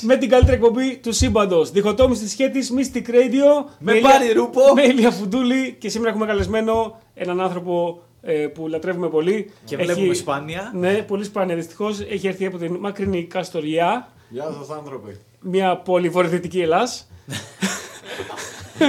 [0.00, 1.70] Με την καλύτερη εκπομπή του σύμπαντος.
[1.70, 3.70] Διχοτόμηση τη σχέτη Mystic Radio.
[3.78, 4.60] Με Ηλία- Πάρη Ρούπο.
[4.74, 5.76] Με Ηλία Φουντούλη.
[5.78, 9.50] Και σήμερα έχουμε καλεσμένο έναν άνθρωπο ε, που λατρεύουμε πολύ.
[9.64, 10.72] Και βλέπουμε σπάνια.
[10.74, 12.00] Ναι, πολύ σπάνια δυστυχώς.
[12.00, 15.20] Έχει έρθει από την μακρινή Καστοριά, Γεια σας άνθρωποι.
[15.40, 17.06] μια πολύ βορειοδυτική Ελλάς.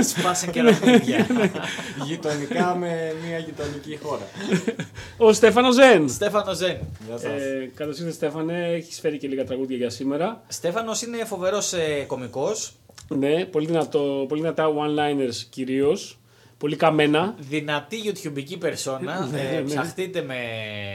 [0.01, 1.27] Σπάσαν και λαφίδια.
[2.05, 4.27] Γειτονικά με μια γειτονική χώρα.
[5.17, 6.09] Ο Στέφανο Ζεν.
[6.09, 6.77] Στέφανο Ζεν.
[7.07, 7.31] Γεια σας.
[7.31, 8.67] Ε, Καλώς ήρθατε, Στέφανε.
[8.67, 10.43] Έχεις φέρει και λίγα τραγούδια για σήμερα.
[10.47, 12.73] Στέφανος είναι φοβερός ε, κωμικός.
[13.07, 16.17] Ναι, πολύ, δυνατό, πολύ δυνατά one-liners κυρίως.
[16.57, 17.35] Πολύ καμένα.
[17.39, 19.29] Δυνατή YouTubeική περσόνα.
[19.31, 19.61] Ναι, ε, ναι.
[19.61, 20.35] ψαχτείτε με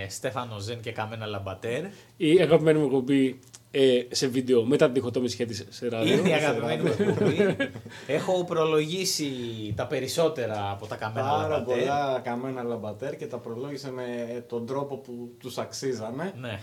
[0.08, 1.82] Στέφανο Ζεν και Καμένα Λαμπατέρ.
[2.16, 3.38] Η αγαπημένη μου εκπομπή
[3.70, 6.18] ε, σε βίντεο μετά την διχοτόμηση σχέτη σε ράδιο.
[6.18, 7.56] Είναι η αγαπημένη μου εκπομπή.
[8.16, 9.30] Έχω προλογίσει
[9.76, 11.78] τα περισσότερα από τα Καμένα Πάρα Λαμπατέρ.
[11.78, 14.04] πολλά καμένα λαμπατέρ και τα προλόγησε με
[14.48, 16.32] τον τρόπο που τους αξίζανε.
[16.40, 16.60] Ναι.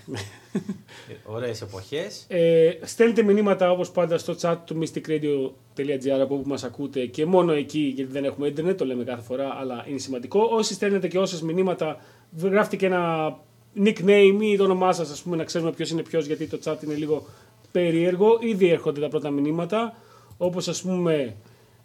[1.35, 2.25] Ωραίες εποχές.
[2.27, 7.53] Ε, στέλνετε μηνύματα όπως πάντα στο chat του mystikradio.gr από όπου μας ακούτε και μόνο
[7.53, 10.39] εκεί γιατί δεν έχουμε ίντερνετ, το λέμε κάθε φορά αλλά είναι σημαντικό.
[10.51, 11.97] Όσοι στέλνετε και όσες μηνύματα
[12.41, 13.35] γράφτε και ένα
[13.83, 16.83] nickname ή το όνομά σας ας πούμε να ξέρουμε ποιος είναι ποιος γιατί το chat
[16.83, 17.25] είναι λίγο
[17.71, 18.37] περίεργο.
[18.41, 19.95] Ήδη έρχονται τα πρώτα μηνύματα
[20.37, 21.35] όπως ας πούμε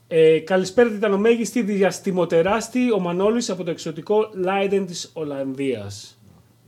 [0.09, 6.20] ε, καλησπέρα τιτανομέγιστη διαστημοτεράστη ο Μανώλης από το εξωτικό Λάιντεν της Ολλανδίας.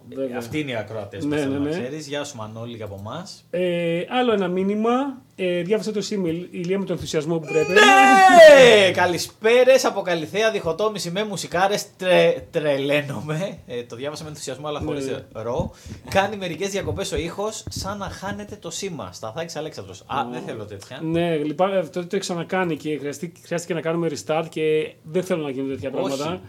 [0.08, 0.36] Βέβαια.
[0.38, 1.44] Αυτοί είναι οι ακροατές Ναι, μα.
[1.44, 1.70] ναι, ναι.
[1.70, 2.06] ξέρεις.
[2.06, 3.44] Γεια σου Μανώλη και από εμάς.
[3.50, 4.90] Ε, άλλο ένα μήνυμα.
[5.36, 7.72] Ε, διάβασα το email, η Ηλία με τον ενθουσιασμό που πρέπει.
[7.72, 8.90] Ναι!
[8.90, 11.84] Καλησπέρες από Καλυθέα, διχοτόμηση με μουσικάρες.
[11.96, 13.58] Τρε, τρελαίνομαι.
[13.66, 15.18] Ε, το διάβασα με ενθουσιασμό, αλλά χωρίς Ναι.
[15.32, 15.70] ρο.
[16.08, 19.10] Κάνει μερικές διακοπές ο ήχος, σαν να χάνεται το σήμα.
[19.12, 20.00] Σταθάκης Αλέξανδρος.
[20.06, 21.00] Α, δεν θέλω τέτοια.
[21.02, 25.42] Ναι, λυπάμαι, αυτό το έχει ξανακάνει και χρειαστεί- χρειάστηκε να κάνουμε restart και δεν θέλω
[25.42, 26.26] να γίνουν τέτοια πράγματα.
[26.28, 26.40] Όχι.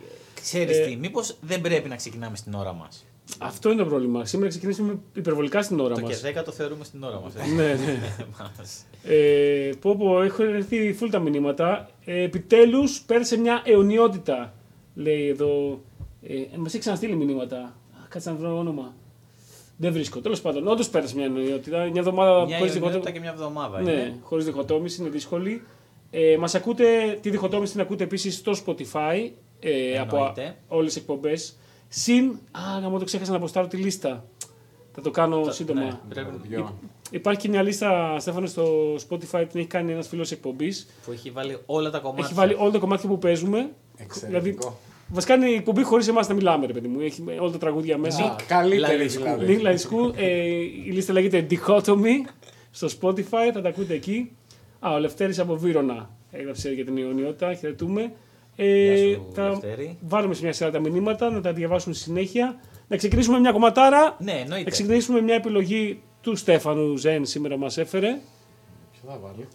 [0.42, 3.06] Ξέρεις Ε, τι, μήπως δεν πρέπει να ξεκινάμε στην ώρα μας;
[3.38, 4.26] Αυτό είναι το πρόβλημα.
[4.26, 6.22] Σήμερα ξεκινήσουμε υπερβολικά στην ώρα Το μας.
[6.22, 7.34] και 10 το θεωρούμε στην ώρα μας.
[7.56, 8.00] ναι, ναι.
[9.16, 11.90] Ε, πω, πω, έχουν έρθει full τα μηνύματα.
[12.06, 14.54] Ε, Επιτέλους πέρασε μια αιωνιότητα.
[14.96, 15.82] Λέει εδώ.
[16.28, 17.58] Ε, Μας έχει ξαναστείλει μηνύματα.
[17.58, 17.72] Α,
[18.10, 18.94] Κάτσε να βρω όνομα.
[19.78, 20.20] Δεν βρίσκω.
[20.22, 21.78] Τέλος πάντων, όντως πέρασε μια αιωνιότητα.
[21.78, 23.82] Μια εβδομάδα Μια χωρίς ιδιότητα διχοτό- και μια εβδομάδα.
[23.82, 24.16] Ναι, είναι.
[24.22, 25.62] χωρίς διχοτόμηση, είναι δύσκολη.
[26.12, 29.30] Ε, Μας ακούτε, τη διχοτόμηση την ακούτε επίσης στο Spotify
[29.60, 30.56] ε, από Εννοείται.
[30.68, 31.58] όλες τις εκπομπές.
[31.96, 32.40] Συν.
[32.52, 34.26] Α, να μου το ξέχασα να αποστάρω τη λίστα.
[34.92, 35.82] Θα το κάνω σύντομα.
[35.82, 36.80] Ναι, πρέπει Δυο.
[37.12, 40.88] Υπάρχει και μια λίστα, Στέφανε, στο Spotify την έχει κάνει ένας φίλος εκπομπής.
[41.06, 42.26] που έχει βάλει όλα τα κομμάτια.
[42.26, 43.70] Έχει βάλει όλα τα κομμάτια που παίζουμε.
[43.98, 44.80] Εξαιρετικό.
[45.08, 47.00] Βασικά είναι η εκπομπή χωρίς εμάς να μιλάμε, ρε παιδί μου.
[47.00, 48.24] Έχει όλα τα τραγούδια μέσα.
[48.24, 49.24] Α, Καλύτερη Λαϊσκού.
[49.24, 49.56] δηλαδή.
[49.58, 50.14] Link Λαϊσκού.
[50.16, 50.28] Ε,
[50.86, 52.30] η λίστα λέγεται Dichotomy
[52.72, 54.32] στο Spotify, θα τα ακούτε εκεί.
[54.80, 58.14] Α, ο Λευτέρης από Βύρονα έγραψε για την ιονιότητα, χαιρετούμε.
[58.56, 59.98] Ε, Γεια σου, θα Λευτέρη.
[60.02, 62.60] βάλουμε σε μια σειρά τα μηνύματα, να τα διαβάσουμε στη συνέχεια.
[62.88, 64.18] Να ξεκινήσουμε μια κομματάρα.
[64.20, 64.70] Ναι, Να εννοείται.
[64.70, 68.08] ξεκινήσουμε μια επιλογή του Στέφανου Ζεν σήμερα μας έφερε.
[68.92, 69.48] Ποιο θα βάλει.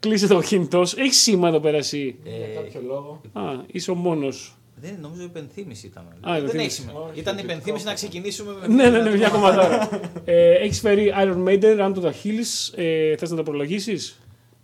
[0.00, 1.00] Κλείσε το κινητός σου.
[1.00, 2.18] Έχεις σήμα εδώ πέρα εσύ.
[2.24, 3.20] Ε, Για κάποιο λόγο.
[3.32, 4.56] Α, είσαι ο μόνος.
[4.76, 6.02] Δεν νομίζω υπενθύμηση ήταν.
[6.04, 6.64] Α, δεν υπενθύμηση.
[6.66, 7.00] έχει σημασία.
[7.00, 7.52] Όχι, Ήταν θετικό.
[7.52, 8.66] υπενθύμηση να ξεκινήσουμε με.
[8.74, 9.88] ναι, ναι, ναι, μια κομματάρα.
[10.24, 12.74] ε, έχεις φέρει Iron Maiden, Run to the Hills.
[12.78, 14.20] Ε, θες να το προλογίσεις;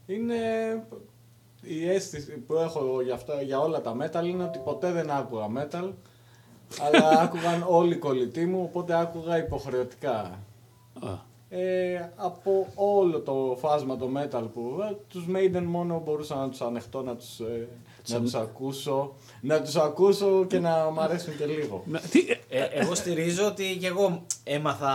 [0.06, 0.34] Είναι
[1.68, 5.46] η αίσθηση που έχω για, αυτά, για όλα τα metal είναι ότι ποτέ δεν άκουγα
[5.56, 5.90] metal
[6.80, 10.38] αλλά άκουγαν όλοι οι κολλητοί μου οπότε άκουγα υποχρεωτικά.
[11.00, 16.48] Α, Ε, από όλο το φάσμα το metal που ε, τους Maiden μόνο μπορούσα να
[16.48, 17.68] τους ανεχτώ, να τους, ε,
[18.08, 21.82] να τους ακούσω, να τους ακούσω και να μ' αρέσουν και λίγο.
[21.86, 22.18] να- τι,
[22.48, 24.88] ε, Ε, εγώ στηρίζω ότι και εγώ έμαθα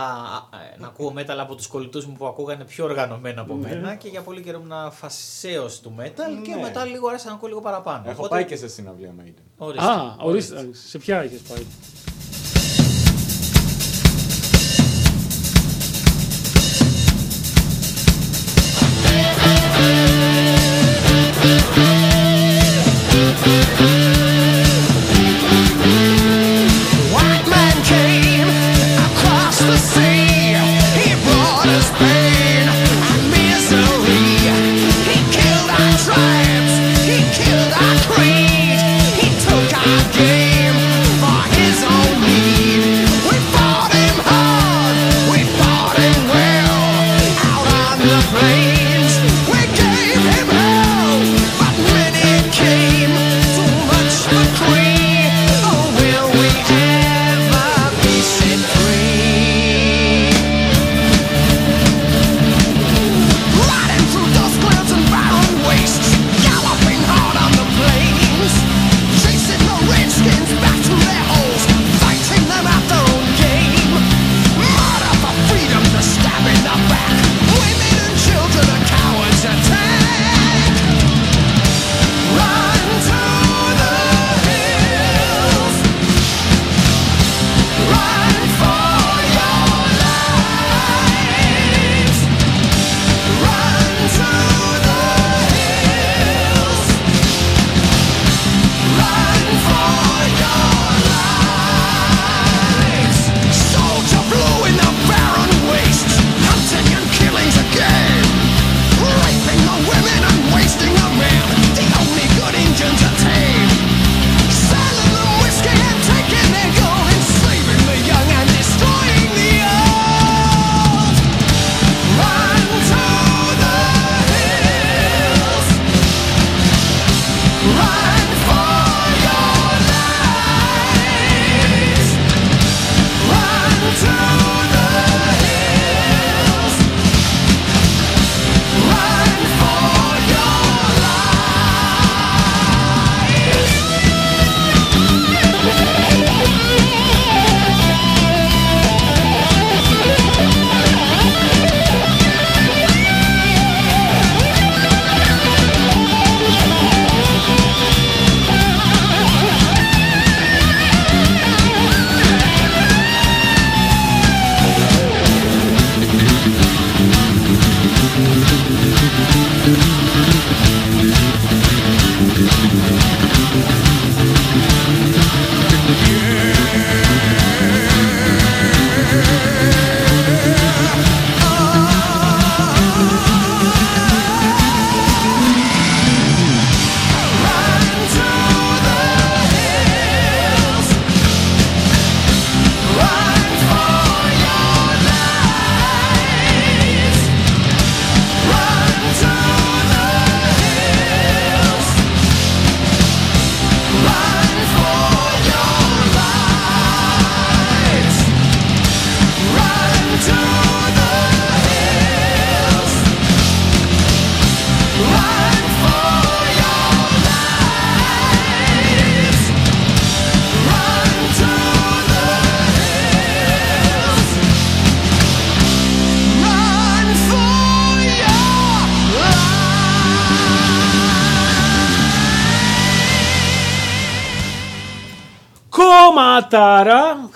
[0.74, 3.68] ε, να ακούω metal από τους κολλητούς μου που ακούγανε πιο οργανωμένα από Ναι.
[3.68, 6.60] μένα και για πολύ καιρό ήμουν φασέος του metal και Ναι.
[6.62, 8.02] μετά λίγο άρεσε να ακούω λίγο παραπάνω.
[8.04, 9.42] Έχω Οπότε, πάει και σε συναυλία Maiden.
[9.56, 10.68] ορίστε, Α, ορίστε.
[10.72, 11.62] Σε ποια έχεις πάει.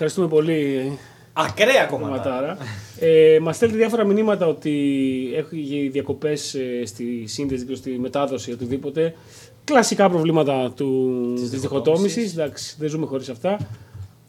[0.01, 0.99] Ευχαριστούμε πολύ.
[1.33, 2.11] Ακραία κόμματα.
[2.11, 2.57] Κομματάρα.
[2.99, 4.71] Ε, Μας στέλνετε διάφορα μηνύματα ότι
[5.37, 9.15] έχει διακοπές στη σύνδεση και στη μετάδοση οτιδήποτε.
[9.65, 12.33] Κλασικά προβλήματα του, της Της διχοτόμησης.
[12.33, 13.59] Εντάξει, δεν ζούμε χωρίς αυτά.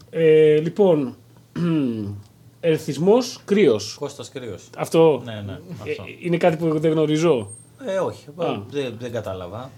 [0.10, 1.16] Ε, λοιπόν,
[2.60, 3.96] ερθισμός, κρύος.
[4.00, 4.70] Κώστας Κρύος.
[4.78, 5.52] Αυτό; Ναι, ναι.
[5.52, 6.04] ε, Αυτό.
[6.20, 7.50] είναι κάτι που δεν γνωρίζω;
[7.86, 8.26] Ε, όχι.
[8.38, 8.46] Α.
[8.70, 9.72] Δεν, δεν κατάλαβα.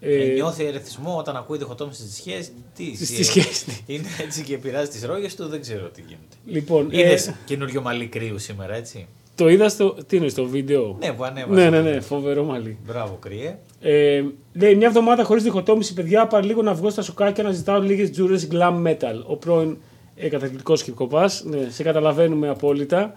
[0.00, 2.50] Ε, Ε, νιώθει ερεθισμό όταν ακούει διχοτόμηση στη σχέση.
[2.76, 3.66] Τι, Στις- τι- στις σχέσεις.
[3.86, 6.36] Είναι έτσι και επηρεάζει τις ρόγες του, δεν ξέρω τι γίνεται.
[6.46, 9.06] λοιπόν, ε, Είδε καινούριο μαλλί κρύου σήμερα, έτσι.
[9.34, 11.68] το είδα στο, τι είναι, στο βίντεο; Ναι, που ανέβασε.
[11.68, 12.78] ναι, ναι, ναι, φοβερό μαλλί.
[12.86, 13.58] Μπράβο, κρύε.
[13.80, 16.26] Ε, λέει μια εβδομάδα χωρίς διχοτόμηση, παιδιά.
[16.26, 19.22] Παραλίγο να βγω στα σοκάκια να ζητάω λίγες τζούρες glam metal.
[19.26, 19.76] Ο πρώην
[20.16, 21.30] ε, καταθλιπτικό κυκοπά.
[21.44, 23.14] Ναι, σε καταλαβαίνουμε απόλυτα.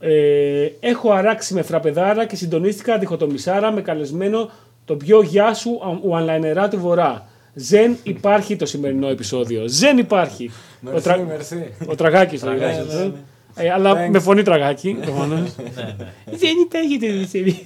[0.00, 4.50] Ε, έχω αράξει με φραπεδάρα και συντονίστηκα διχοτομησάρα με καλεσμένο
[4.84, 7.28] τον πιο γεια σου ουανλαϊνερά του Βορρά.
[7.54, 9.62] Δεν υπάρχει το σημερινό επεισόδιο.
[9.66, 10.50] Δεν υπάρχει.
[10.80, 11.72] Μερσή, τρα- μερσή.
[11.86, 13.06] ο Τραγάκης το Τραγάκης, γράφει, ναι, ε.
[13.06, 13.12] ναι.
[13.54, 14.10] Ε, αλλά Thanks.
[14.10, 14.96] με φωνή Τραγάκη.
[15.00, 15.56] προφανώς.
[15.56, 16.08] ναι, ναι.
[16.36, 17.58] Δεν υπάρχει το σημερινό.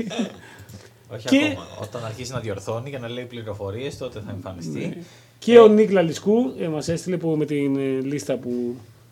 [1.14, 1.66] Όχι Και- ακόμα.
[1.83, 4.97] Όταν αρχίσει να διορθώνει και να λέει πληροφορίες, τότε θα εμφανιστεί.
[5.38, 8.50] Και ο Νίκ Λαλισκού ε, μας έστειλε που, με την ε, λίστα που.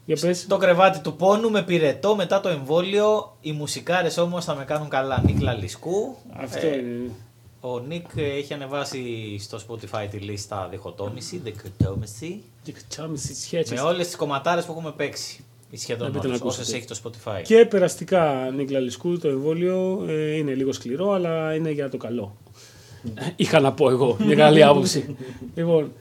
[0.05, 0.47] Για πες.
[0.49, 3.37] Το κρεβάτι του πόνου με πυρετό μετά το εμβόλιο.
[3.41, 5.23] Οι μουσικάρες όμως θα με κάνουν καλά.
[5.27, 6.17] Νίκ Λαλισκού.
[6.37, 7.11] Αυτό Ε, είναι.
[7.65, 9.03] Ο Νίκ ε, έχει ανεβάσει
[9.41, 13.73] στο Spotify τη λίστα διχοτόμηση, διχοτόμηση, Και τσάμε στις σχέσεις.
[13.73, 15.45] με όλες τις κομματάρες που έχουμε παίξει.
[15.71, 16.63] Ή Σχεδόν Να μπείτε να όλες, ακούσετε.
[16.63, 17.43] όσες έχει το Spotify.
[17.43, 22.37] Και περαστικά Νίκ Λαλισκού το εμβόλιο ε, είναι λίγο σκληρό, αλλά είναι για το καλό.
[23.37, 25.17] Είχα να πω εγώ, μια καλή άποψη.
[25.55, 25.93] λοιπόν,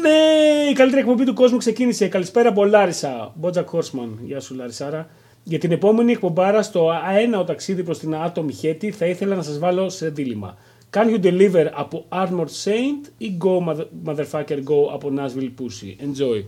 [0.00, 2.08] ναι, η καλύτερη εκπομπή του κόσμου ξεκίνησε.
[2.08, 3.32] Καλησπέρα από Λάρισα.
[3.34, 4.18] Μπότζα Κόρσμαν.
[4.24, 5.08] Γεια σου, Λαρισάρα.
[5.44, 9.58] Για την επόμενη εκπομπάρα στο αέναο ταξίδι προς την άτομη χέτη θα ήθελα να σας
[9.58, 10.56] βάλω σε δίλημα.
[10.94, 16.44] Can you deliver από Armored Saint ή Go mother- Motherfucker Go από Nashville Pussy; Enjoy.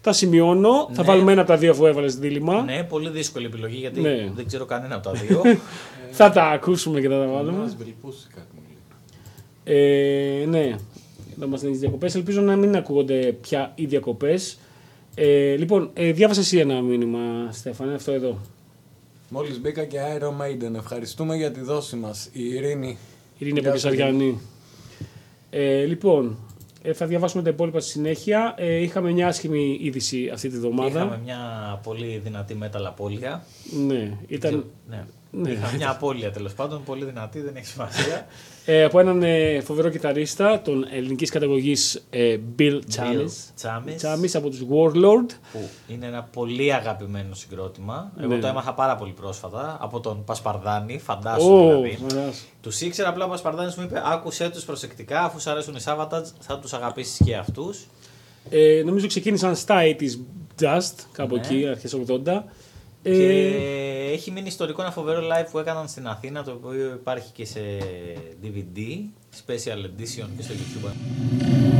[0.00, 0.88] Τα σημειώνω.
[0.92, 1.06] Θα Ναι.
[1.08, 2.62] βάλουμε ένα από τα δύο αφού έβαλες δίλημα.
[2.62, 4.30] Ναι, πολύ δύσκολη επιλογή γιατί Ναι.
[4.34, 5.42] δεν ξέρω κανένα από τα δύο.
[6.18, 7.58] Θα τα ακούσουμε και θα τα βάλουμε.
[7.58, 9.76] Μας βελπούσει κάτι μου λέει.
[10.42, 10.76] Ε, ναι,
[11.38, 12.14] θα μας λένε διακοπές.
[12.14, 14.58] Ελπίζω να μην ακούγονται πια οι διακοπές.
[15.14, 18.38] Ε, λοιπόν, ε, διάβασες εσύ ένα μήνυμα, Στέφανε, αυτό εδώ.
[19.28, 20.74] Μόλις μπήκα και Iron Maiden.
[20.76, 22.28] Ευχαριστούμε για τη δόση μας.
[22.32, 22.98] Η Ειρήνη.
[23.42, 24.40] Ειρήνη από Γεια σου, Κεσαριανή.
[25.50, 26.36] Ε, λοιπόν,
[26.82, 28.54] ε, θα διαβάσουμε τα υπόλοιπα στη συνέχεια.
[28.56, 31.00] Ε, είχαμε μια άσχημη είδηση αυτή τη βδομάδα.
[31.00, 31.38] Είχαμε μια
[31.82, 33.44] πολύ δυνατή metal απώλεια.
[33.86, 35.04] Ναι, ήταν Ναι.
[35.30, 35.50] Ναι.
[35.50, 38.26] Είχαμε μια απώλεια τέλος πάντων, πολύ δυνατή, δεν έχει σημασία.
[38.64, 43.30] ε, από έναν ε, φοβερό κιθαρίστα, τον ελληνικής καταγωγής ε, Bill Chamis.
[43.54, 45.26] Τσάμις, Chamis από τους Warlord.
[45.52, 48.12] που είναι ένα πολύ αγαπημένο συγκρότημα.
[48.20, 48.40] Εγώ Ναι.
[48.40, 51.98] το έμαθα πάρα πολύ πρόσφατα από τον Πασπαρδάνη, φαντάσου Ω, δηλαδή.
[52.02, 52.44] μαράς.
[52.60, 56.24] Τους ήξερα, απλά ο Πασπαρδάνης μου είπε: Άκουσέ τους προσεκτικά, αφού σου αρέσουν οι Savatage,
[56.40, 57.86] θα τους αγαπήσεις και αυτούς.
[58.50, 60.18] Ε, νομίζω ξεκίνησαν στα 80s
[60.60, 61.40] Just, κάπου Ναι.
[61.40, 62.44] εκεί, αρχές 80.
[63.02, 67.32] Ε, Και έχει μείνει ιστορικό ένα φοβερό live που έκαναν στην Αθήνα, το οποίο υπάρχει
[67.32, 67.60] και σε
[68.42, 68.78] DVD,
[69.46, 71.71] special edition και στο YouTube.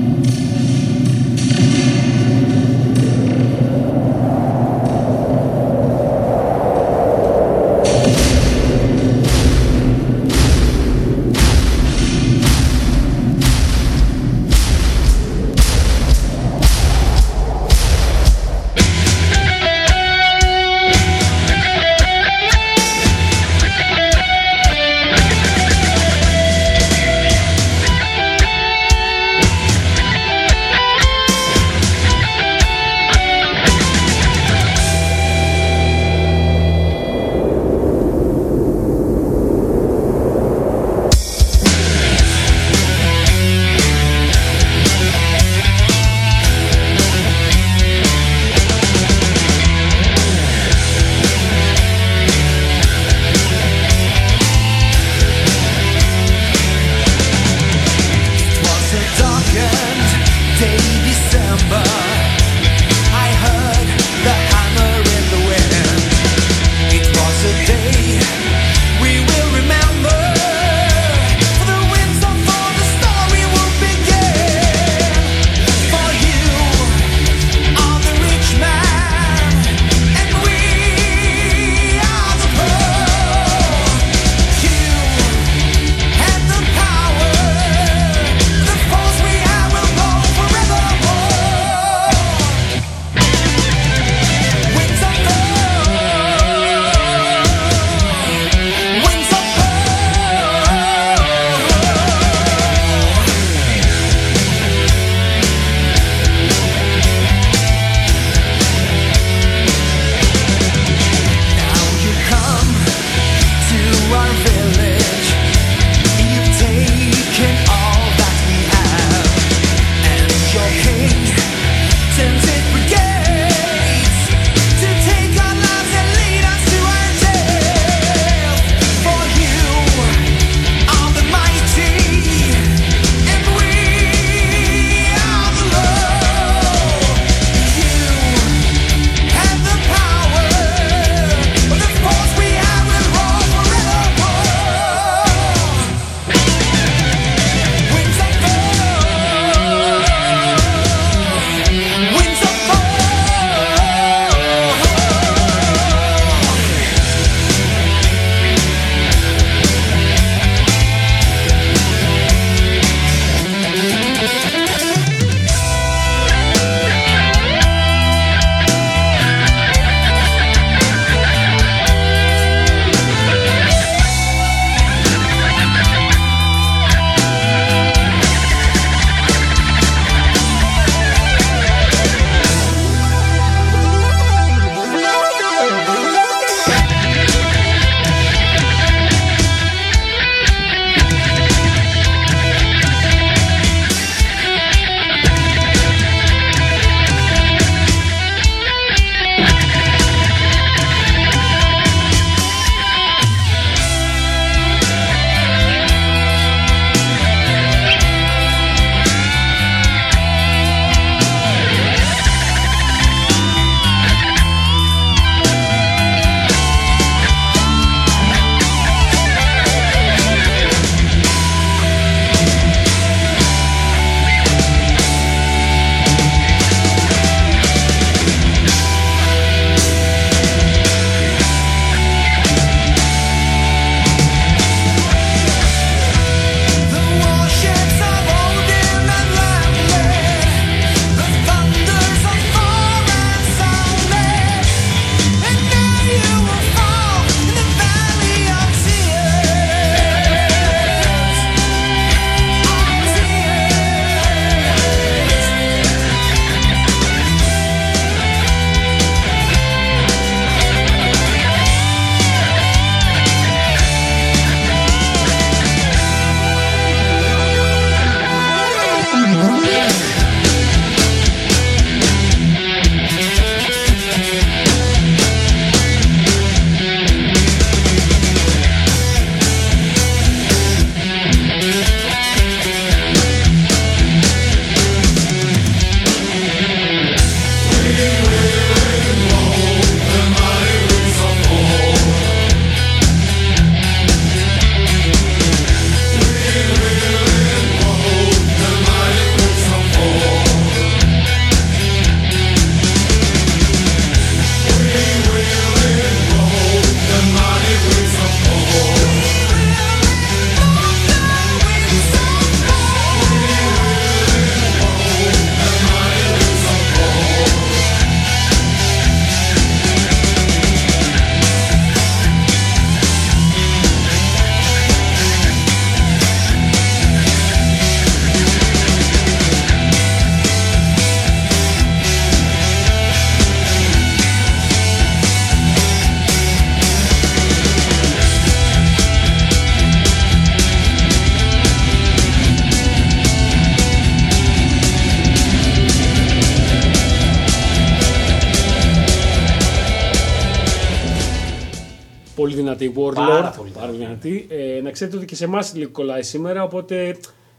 [355.32, 357.16] Και σε εμάς λίγο κολλάει σήμερα, οπότε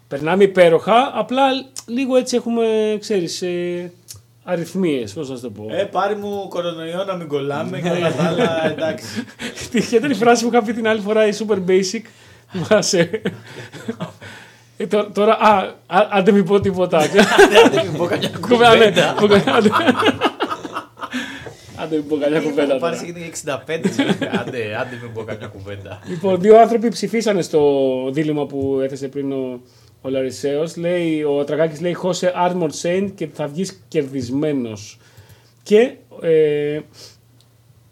[0.08, 1.12] περνάμε υπέροχα.
[1.16, 1.44] Απλά
[1.86, 3.92] λίγο έτσι έχουμε, ξέρεις, ε,
[4.44, 5.68] αριθμίες, πώς να σου το πω.
[5.72, 9.06] Ε, πάρει μου κορονοϊό να μην κολλάμε και όλα τα άλλα εντάξει.
[9.72, 12.02] Ποια ήταν η φράση που είχα πει την άλλη φορά, η super basic.
[12.52, 13.22] Θυμάσαι.
[14.78, 15.58] Ε, τω- τώρα, α,
[15.88, 17.00] α, αν δεν μην πω τίποτα.
[17.72, 19.14] Δεν μην πω καμιά Κουβέντα, ναι.
[19.16, 19.16] κουβέντα.
[19.18, 20.32] Πω κα-
[21.84, 21.96] άντε.
[21.96, 22.78] Αν δεν μην πω καμιά κουβέντα.
[22.78, 23.12] Πάρεις τώρα.
[23.12, 23.80] και
[24.26, 24.40] 65.
[24.40, 26.00] Άντε, άντε μην πω καμιά κουβέντα.
[26.08, 27.62] Λοιπόν, δύο άνθρωποι ψηφίσανε στο
[28.12, 29.62] δίλημα που έθεσε πριν ο,
[30.02, 30.76] ο Λαρισαίος.
[30.76, 34.98] Λέει, ο Τραγάκης λέει χώσε Armored Saint και θα βγεις κερδισμένος.
[35.64, 35.92] Και
[36.22, 36.80] ε,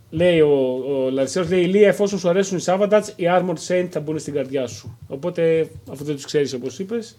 [0.09, 3.99] λέει ο, ο Λαρισαίος, λέει Ηλία εφόσον σου αρέσουν οι Savatage, οι Armored Saint θα
[3.99, 4.97] μπουν στην καρδιά σου.
[5.07, 7.17] Οπότε, αφού δεν τους ξέρεις όπως είπες,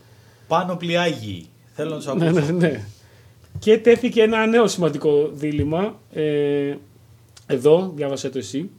[0.49, 1.47] Πάνω πλοιάγει.
[1.75, 2.45] Θέλω να σου ναι, ακούσω.
[2.45, 2.85] ναι, ναι.
[3.63, 5.99] Και τέθηκε ένα νέο σημαντικό δίλημα.
[6.13, 6.75] Ε,
[7.47, 8.71] εδώ, διάβασέ το εσύ.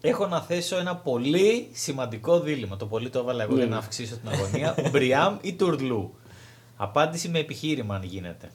[0.00, 2.76] Έχω να θέσω ένα πολύ σημαντικό δίλημα.
[2.76, 3.58] Το πολύ το έβαλα εγώ Ναι.
[3.58, 4.74] για να αυξήσω την αγωνία.
[4.92, 6.14] Μπριάμ ή Τουρλού;
[6.76, 8.50] Απάντηση με επιχείρημα αν γίνεται.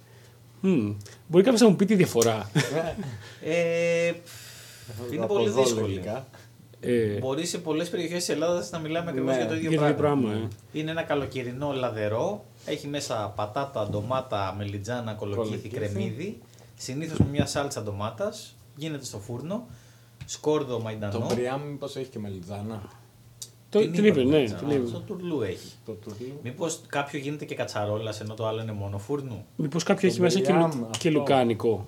[0.61, 0.91] Μμ.
[1.27, 2.49] Μπορεί κάποιος να μου πει τη διαφορά.
[3.43, 4.11] Ε,
[5.13, 5.81] είναι Από πολύ εδώ δύσκολη.
[5.81, 6.27] λογικά.
[6.79, 9.79] Ε, Μπορεί σε πολλές περιοχές της Ελλάδας να μιλάμε ακριβώς Ναι, για το ίδιο για
[9.79, 10.21] το ίδιο πράγμα.
[10.29, 10.79] πράγμα, ε.
[10.79, 12.45] Είναι ένα καλοκαιρινό λαδερό.
[12.65, 15.69] Έχει μέσα πατάτα, ντομάτα, μελιτζάνα, κολοκύθι, Κολοκύθι.
[15.69, 16.41] κρεμμύδι.
[16.75, 18.55] Συνήθως με μια σάλτσα ντομάτας.
[18.75, 19.65] Γίνεται στο φούρνο.
[20.25, 21.19] Σκόρδο μαϊντανό.
[21.19, 22.81] Το Μπριάμ μήπως έχει και μελιτζάνα;
[23.69, 24.31] Το, Την την είπα, είπε, ναι.
[24.31, 24.59] μελιτζάνα.
[24.59, 24.87] Την είπε.
[24.87, 25.71] Στο τουρλού έχει.
[25.85, 26.39] Το τουρλού.
[26.43, 29.45] Μήπως κάποιο γίνεται και κατσαρόλας ενώ το άλλο είναι μόνο φούρνου.
[29.55, 30.97] Μήπως κάποιο έχει Το μέσα και, Μπριάμ, λου- αυτό.
[30.97, 31.87] και λουκάνικο;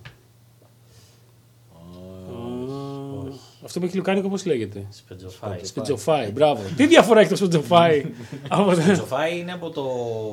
[3.65, 5.59] Αυτό που έχει λουκάνικο πώς λέγεται; Σπετζοφάι.
[5.61, 6.61] Σπιτζοφάι, μπράβο.
[6.75, 8.05] Τι διαφορά έχει το σπιτζοφάι.
[8.49, 9.83] από το- Σπετζοφάι είναι από το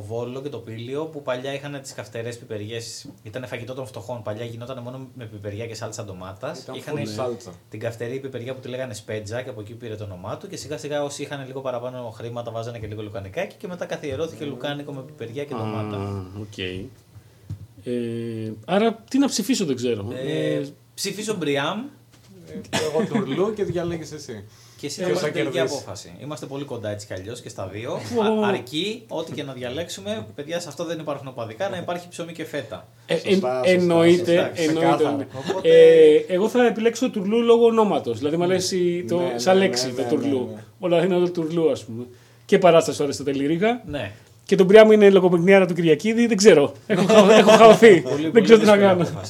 [0.06, 3.06] Βόλο και το Πήλιο που παλιά είχαν τις καυτερές πιπεριές.
[3.22, 4.22] Ήταν φαγητό των φτωχών.
[4.22, 6.62] Παλιά γινόταν μόνο με πιπεριά και σάλτσα ντομάτας.
[6.62, 7.50] Ήταν Είχαν full σάλτσα.
[7.70, 10.48] την καυτερή πιπεριά που τη λέγανε σπέτζα και από εκεί πήρε το όνομά του.
[10.48, 14.44] Και σιγά σιγά όσοι είχαν λίγο παραπάνω χρήματα βάζανε και λίγο λουκανικάκι και μετά καθιερώθηκε
[14.44, 15.96] λουκάνικο με πιπεριά και ντομάτα.
[15.96, 16.58] Α, οκ.
[17.84, 20.08] Ε, άρα τι να ψηφίσω δεν ξέρω.
[20.12, 21.82] Ε, Ε, ψηφίζω Μπριάμ Ε,
[22.70, 24.44] Εγώ τουρλού και διαλέγεις εσύ.
[24.76, 25.74] και εσύ Ποιος να θα πάρει τελική κερδίσει.
[25.76, 26.12] απόφαση.
[26.22, 27.92] Είμαστε πολύ κοντά έτσι κι αλλιώς και στα δύο.
[27.92, 28.44] Ω.
[28.44, 30.26] Α, αρκεί ό,τι και να διαλέξουμε.
[30.34, 32.88] Παιδιά, σε αυτό δεν υπάρχουν οπαδικά, να υπάρχει ψωμί και φέτα.
[33.06, 34.16] ε, Σωστά, εν- σωστά, εννοείται.
[34.16, 34.80] σωστά, εννοείται.
[34.94, 35.26] ξεκάθαρα.
[35.48, 38.18] Οπότε- Ε, εγώ θα επιλέξω το τουρλού λόγω ονόματος.
[38.18, 40.38] Δηλαδή μου αρέσει το, Ναι, σαν ναι, λέξη ναι, το ναι, τουρλού.
[40.48, 40.62] ναι, ναι.
[40.78, 42.04] Όλα είναι το τουρλού, ας πούμε.
[42.46, 43.82] Και παράσταση του Αριστοτέλη Ρίγα.
[43.86, 44.12] Ναι.
[44.44, 46.26] Και τον Μπριά μου είναι λογοπαιγνιάρα του Κυριακίδη.
[46.26, 46.72] Δεν ξέρω.
[46.86, 48.00] Έχω, χα- έχω χαωθεί.
[48.00, 49.20] Πολύ, δεν πολύ ξέρω τι να δύσκολη κάνω.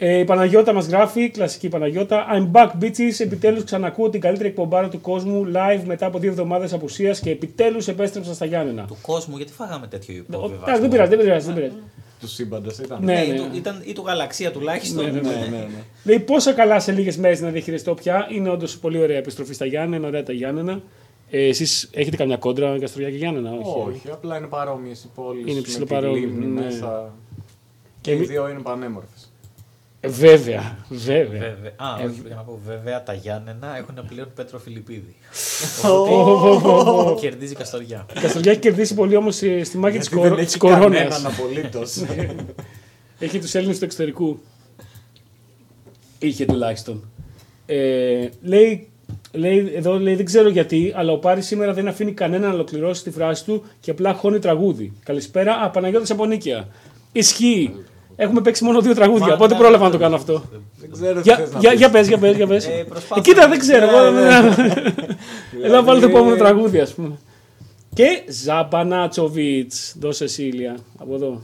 [0.00, 0.16] Απόφαση.
[0.16, 2.26] Ε, η Παναγιώτα μας γράφει, κλασική Παναγιώτα.
[2.32, 3.18] I'm back, bitches.
[3.18, 7.88] Επιτέλους ξανακούω την καλύτερη εκπομπάρα του κόσμου live μετά από δύο εβδομάδες απουσίας και επιτέλους
[7.88, 8.84] επέστρεψα στα Γιάννενα.
[8.86, 10.58] Του κόσμου, γιατί φάγαμε τέτοιο Ο- υπόβιβασμό.
[10.62, 11.46] εντάξει, δεν πειράζει, δεν πειράζει.
[11.46, 11.72] Δεν πειράζει.
[12.20, 12.98] Του σύμπαντο ήταν.
[13.04, 13.34] Ναι, Ναι, ναι.
[13.34, 15.04] ή του- ήταν ή του γαλαξία τουλάχιστον.
[15.04, 15.66] Ναι, ναι, ναι, ναι, ναι.
[16.04, 18.26] Λέει πόσα καλά σε λίγες μέρες να διαχειριστώ πια.
[18.30, 20.80] Είναι όντως πολύ ωραία επιστροφή στα Γιάννενα, ωραία τα Γιάννενα.
[21.30, 23.88] Ε, Εσείς έχετε καμιά κόντρα για Στρογιά και Γιάννενα, όχι.
[23.88, 25.42] Όχι, απλά είναι παρόμοιες οι πόλεις.
[25.46, 26.60] Είναι με ψηλοπαρόμοιες, τη λίμνη ναι.
[26.60, 27.12] μέσα.
[28.00, 29.19] Και Και οι μη- δύο είναι πανέμορφες.
[30.02, 31.40] Ε, βέβαια, βέβαια.
[31.40, 31.72] Βέβαια.
[31.76, 35.14] Α, Ε, όχι, για να πω βέβαια, τα Γιάννενα έχουν πλέον Πέτρο Φιλιππίδη.
[35.84, 37.14] Ω, ω, ω, ω.
[37.20, 38.06] Κερδίζει Καστοριά.
[38.16, 40.82] Η Καστοριά έχει κερδίσει πολύ όμως στη μάχη της Γιατί δεν έχει κορώνας.
[40.98, 41.96] κανέναν απολύτως.
[43.22, 44.38] Έχει τους Έλληνες του εξωτερικού.
[46.18, 47.10] Είχε τουλάχιστον.
[47.66, 48.88] Ε, λέει,
[49.32, 53.02] λέει, εδώ λέει, δεν ξέρω γιατί, αλλά ο Πάρης σήμερα δεν αφήνει κανένα να ολοκληρώσει
[53.02, 54.92] τη φράση του και απλά χώνει τραγούδι.
[55.04, 56.68] Καλησπέρα, Α, Παναγιώτης από Νίκαια.
[57.12, 57.74] Ισχύει.
[58.22, 60.42] Έχουμε παίξει μόνο δύο τραγούδια, Μα, οπότε ναι, πρόλαβα να ναι, το κάνω αυτό.
[60.80, 61.78] Δεν ξέρω τι Για, θες να για, πεις.
[61.78, 62.66] για πες, για πες, για πες.
[62.66, 63.20] Ε, Ε, προσπάθησα.
[63.20, 63.88] κοίτα, δεν ξέρω.
[63.88, 64.36] εγώ- Ναι, ναι.
[65.62, 67.18] Έλα βάλει το Δηλαδή- επόμενο τραγούδι, ας πούμε.
[67.94, 71.40] Και Ζαμπανάτσοβιτς, δώσε Σίλια, από εδώ.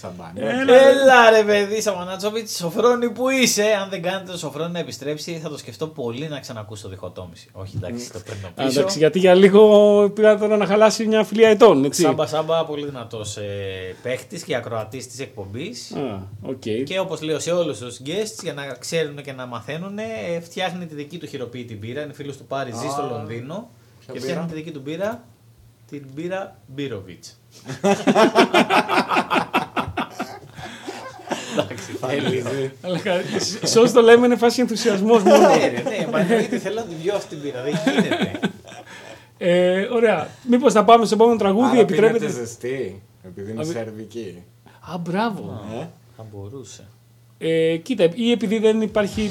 [0.00, 0.40] Σαμπανέ.
[0.68, 3.62] Έλα ρε παιδί, Σαμανάτσοβιτς, Σοφρόνη που είσαι.
[3.82, 7.48] Αν δεν κάνετε το Σοφρόνη να επιστρέψει, θα το σκεφτώ πολύ να ξανακούσω το διχοτόμηση.
[7.52, 8.78] Όχι, εντάξει, το παίρνω Α, πίσω.
[8.80, 12.02] εντάξει, γιατί για λίγο πήρα τώρα να χαλάσει μια φιλία ετών, έτσι.
[12.02, 13.42] Σάμπα Σάμπα, πολύ δυνατός ε,
[14.02, 15.92] παίχτης και ακροατής της εκπομπής.
[15.92, 16.62] Α, οκ.
[16.84, 20.86] Και όπως λέω σε όλους τους guests, για να ξέρουν και να μαθαίνουν, ε, φτιάχνει
[20.86, 22.02] τη δική του χειροποίητη μπύρα.
[22.02, 23.70] Είναι φίλος του Πάρη, ζει στο Α, Λονδίνο.
[24.00, 25.24] ποια Και μπύρα; φτιάχνει τη δική του μπύρα,
[25.90, 27.38] την μπύρα Μπύροβιτς.
[32.02, 32.72] Εντάξει, Έλυζε.
[32.82, 33.20] Αλλά κα-
[33.62, 35.48] σε όσοι το λέμε είναι φάση ενθουσιασμός μόνο.
[35.48, 37.62] Ναι, ρε, ναι, μα εννοείται θέλω να την πιω αυτή την μπύρα.
[37.62, 38.30] Δεν γίνεται.
[39.38, 40.28] ε, ωραία.
[40.48, 42.32] Μήπως θα πάμε στο επόμενο τραγούδι, Άρα πίνετε επιτρέπετε.
[42.40, 44.42] ζεστή, επειδή είναι Α, σερβική.
[44.94, 45.64] Α, μπράβο.
[45.80, 45.86] Ε;
[46.16, 46.84] Θα μπορούσε.
[47.38, 49.30] Ε, κοίτα, ή επειδή δεν υπάρχει.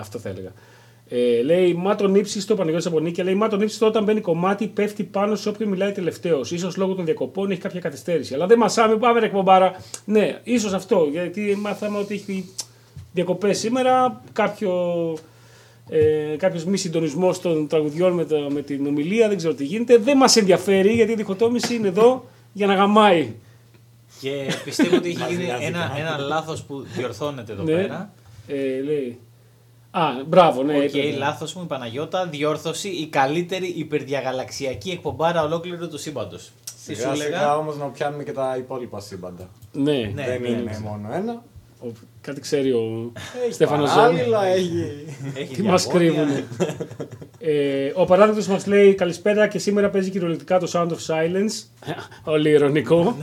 [0.00, 0.52] Αυτό θα έλεγα.
[1.12, 3.22] Ε, λέει Μάτων ύψη στο Παναγιώτης από Νίκη.
[3.22, 6.44] Λέει Μάτων ύψη όταν μπαίνει κομμάτι πέφτει πάνω σε όποιον μιλάει τελευταίο.
[6.44, 8.34] σω λόγω των διακοπών έχει κάποια καθυστέρηση.
[8.34, 9.72] Αλλά δεν μασάμε, πάμε ρε εκπομπάρα.
[10.04, 11.08] Ναι, ίσως αυτό.
[11.10, 12.48] Γιατί μάθαμε ότι έχει
[13.12, 14.22] διακοπές σήμερα.
[14.32, 14.72] Κάποιο,
[15.88, 19.28] ε, κάποιος μη συντονισμός των τραγουδιών με, τα- με την ομιλία.
[19.28, 19.96] Δεν ξέρω τι γίνεται.
[19.98, 23.32] Δεν μας ενδιαφέρει γιατί η διχοτόμηση είναι εδώ για να γαμάει.
[24.20, 26.00] Και πιστεύω ότι έχει Μας γίνει νοιάζει ένα, κάτι.
[26.00, 27.72] ένα λάθος που διορθώνεται εδώ Ναι.
[27.72, 28.12] πέρα.
[28.46, 29.18] Ε, λέει.
[29.90, 30.76] Α, μπράβο, ναι.
[30.76, 31.16] Οκ, έπρεπε.
[31.16, 32.26] λάθος μου η Παναγιώτα.
[32.26, 36.50] Διόρθωση η καλύτερη υπερδιαγαλαξιακή εκπομπάρα ολόκληρου του σύμπαντος.
[36.86, 37.56] Τι σου Σιγά σιγά έλεγα.
[37.56, 39.48] όμως να πιάνουμε και τα υπόλοιπα σύμπαντα.
[39.72, 40.78] Ναι, Ναι, Δεν ναι, είναι ναι.
[40.82, 41.42] μόνο ένα.
[41.82, 43.12] Ο- κάτι ξέρει ο
[43.44, 44.02] Έχει Στέφανος Ζώνη.
[44.16, 45.04] παράλληλα, έχει.
[45.34, 46.24] Έχει Τι μας διαγώνια.
[46.24, 46.44] κρύβουν.
[47.38, 51.64] ε, ο παράδειγμα μας λέει καλησπέρα και σήμερα παίζει κυριολεκτικά το Sound of Silence.
[52.34, 53.16] Πολύ ειρωνικό.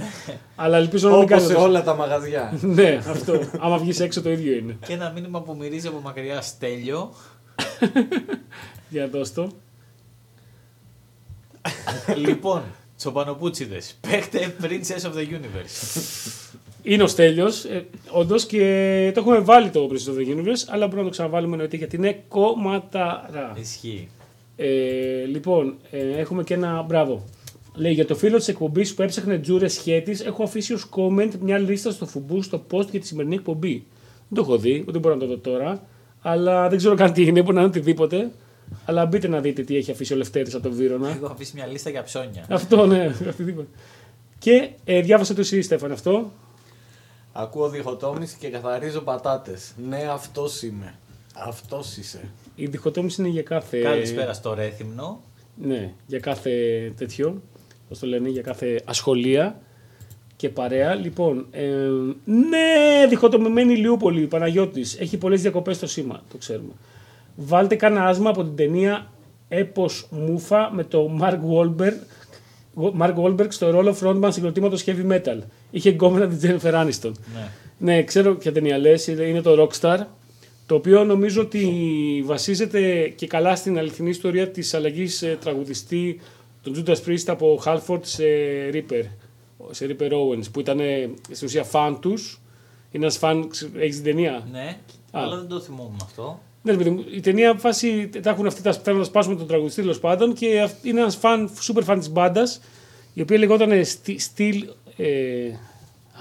[0.55, 1.51] αλλά ελπίζω να μην Όπως κάνει.
[1.51, 2.57] σε όλα τα μαγαζιά.
[2.61, 3.39] ναι, αυτό.
[3.59, 4.77] Άμα βγεις έξω το ίδιο είναι.
[4.87, 7.13] Και ένα μήνυμα που μυρίζει από μακριά στέλιο.
[8.89, 9.51] Για δώσ' το.
[12.15, 12.63] λοιπόν,
[12.97, 13.81] τσοπανοπούτσιδε.
[14.09, 15.97] Παίχτε Princess of the Universe.
[16.87, 20.85] Είναι ο Στέλιος, ε, όντως και το έχουμε βάλει το Princess of the Universe, αλλά
[20.85, 23.53] μπορούμε να το ξαναβάλουμε εννοείται γιατί είναι κομματαρά.
[23.59, 24.09] Ισχύει.
[24.55, 27.23] Ε, λοιπόν, ε, έχουμε και ένα μπράβο.
[27.75, 31.57] Λέει για το φίλο της εκπομπής που έψαχνε τζούρες σχέτης, έχω αφήσει ως comment μια
[31.57, 33.85] λίστα στο φουμπού στο post για τη σημερινή εκπομπή.
[34.29, 35.83] Δεν το έχω δει, ούτε μπορώ να το δω τώρα.
[36.21, 38.31] Αλλά δεν ξέρω καν τι είναι, μπορεί να είναι οτιδήποτε.
[38.85, 41.09] Αλλά μπείτε να δείτε τι έχει αφήσει ο Λευτέρης από τον Βύρονα.
[41.09, 42.45] Έχω αφήσει μια λίστα για ψώνια.
[42.49, 43.67] αυτό, ναι, οτιδήποτε.
[44.39, 46.31] Και ε, διάβασα το εσύ, Στέφαν, αυτό.
[47.39, 49.73] Ακούω διχοτόμηση και καθαρίζω πατάτες.
[49.89, 50.95] Ναι, αυτός είμαι.
[51.35, 52.29] Αυτός είσαι.
[52.55, 53.79] Η διχοτόμηση είναι για κάθε.
[53.79, 55.21] Καλησπέρα στο Ρέθυμνο.
[55.61, 56.51] Ναι, για κάθε
[56.97, 57.41] τέτοιο,
[57.89, 59.59] πώς το λένε, για κάθε ασχολία
[60.35, 60.95] και παρέα.
[60.95, 61.65] Λοιπόν, ε,
[62.25, 66.71] ναι, διχοτομημένη Ηλιούπολη, Παναγιώτης, έχει πολλές διακοπές στο σήμα, το ξέρουμε.
[67.35, 69.11] Βάλτε κάνα άσμα από την ταινία
[69.49, 71.97] Έπος Μούφα με το Mark Wahlberg,
[72.99, 75.37] Mark Wahlberg στο ρόλο frontman συγκροτήματος heavy metal.
[75.71, 77.11] Είχε γκόμενα την Jennifer Aniston.
[77.33, 77.49] Ναι.
[77.79, 79.97] Ναι, ξέρω ποια ταινία λες, είναι είναι το Rockstar,
[80.65, 81.71] το οποίο νομίζω ότι
[82.25, 86.19] βασίζεται και καλά στην αληθινή ιστορία της αλλαγής ε, τραγουδιστή
[86.63, 88.23] των Judas Priest από Halford σε
[88.73, 89.03] Reaper,
[89.71, 92.41] σε Reaper Owens, που ήταν ε, στην ουσία φαν τους.
[92.91, 94.77] Είναι ένας φαν, ξε- έχεις την ταινία; Ναι,
[95.11, 96.39] αλλά δεν το θυμόμουν αυτό.
[96.61, 99.47] Ναι, ρε παιδί μου, η ταινία φάση τα έχουν αυτή τα θέλουν να σπάσουν τον
[99.47, 102.61] τραγουδιστή τέλος πάντων και αυ- είναι ένας φαν, super fan της μπάντας,
[103.13, 103.69] η οποία λεγόταν
[104.05, 104.53] Steel.
[104.97, 105.07] Ε,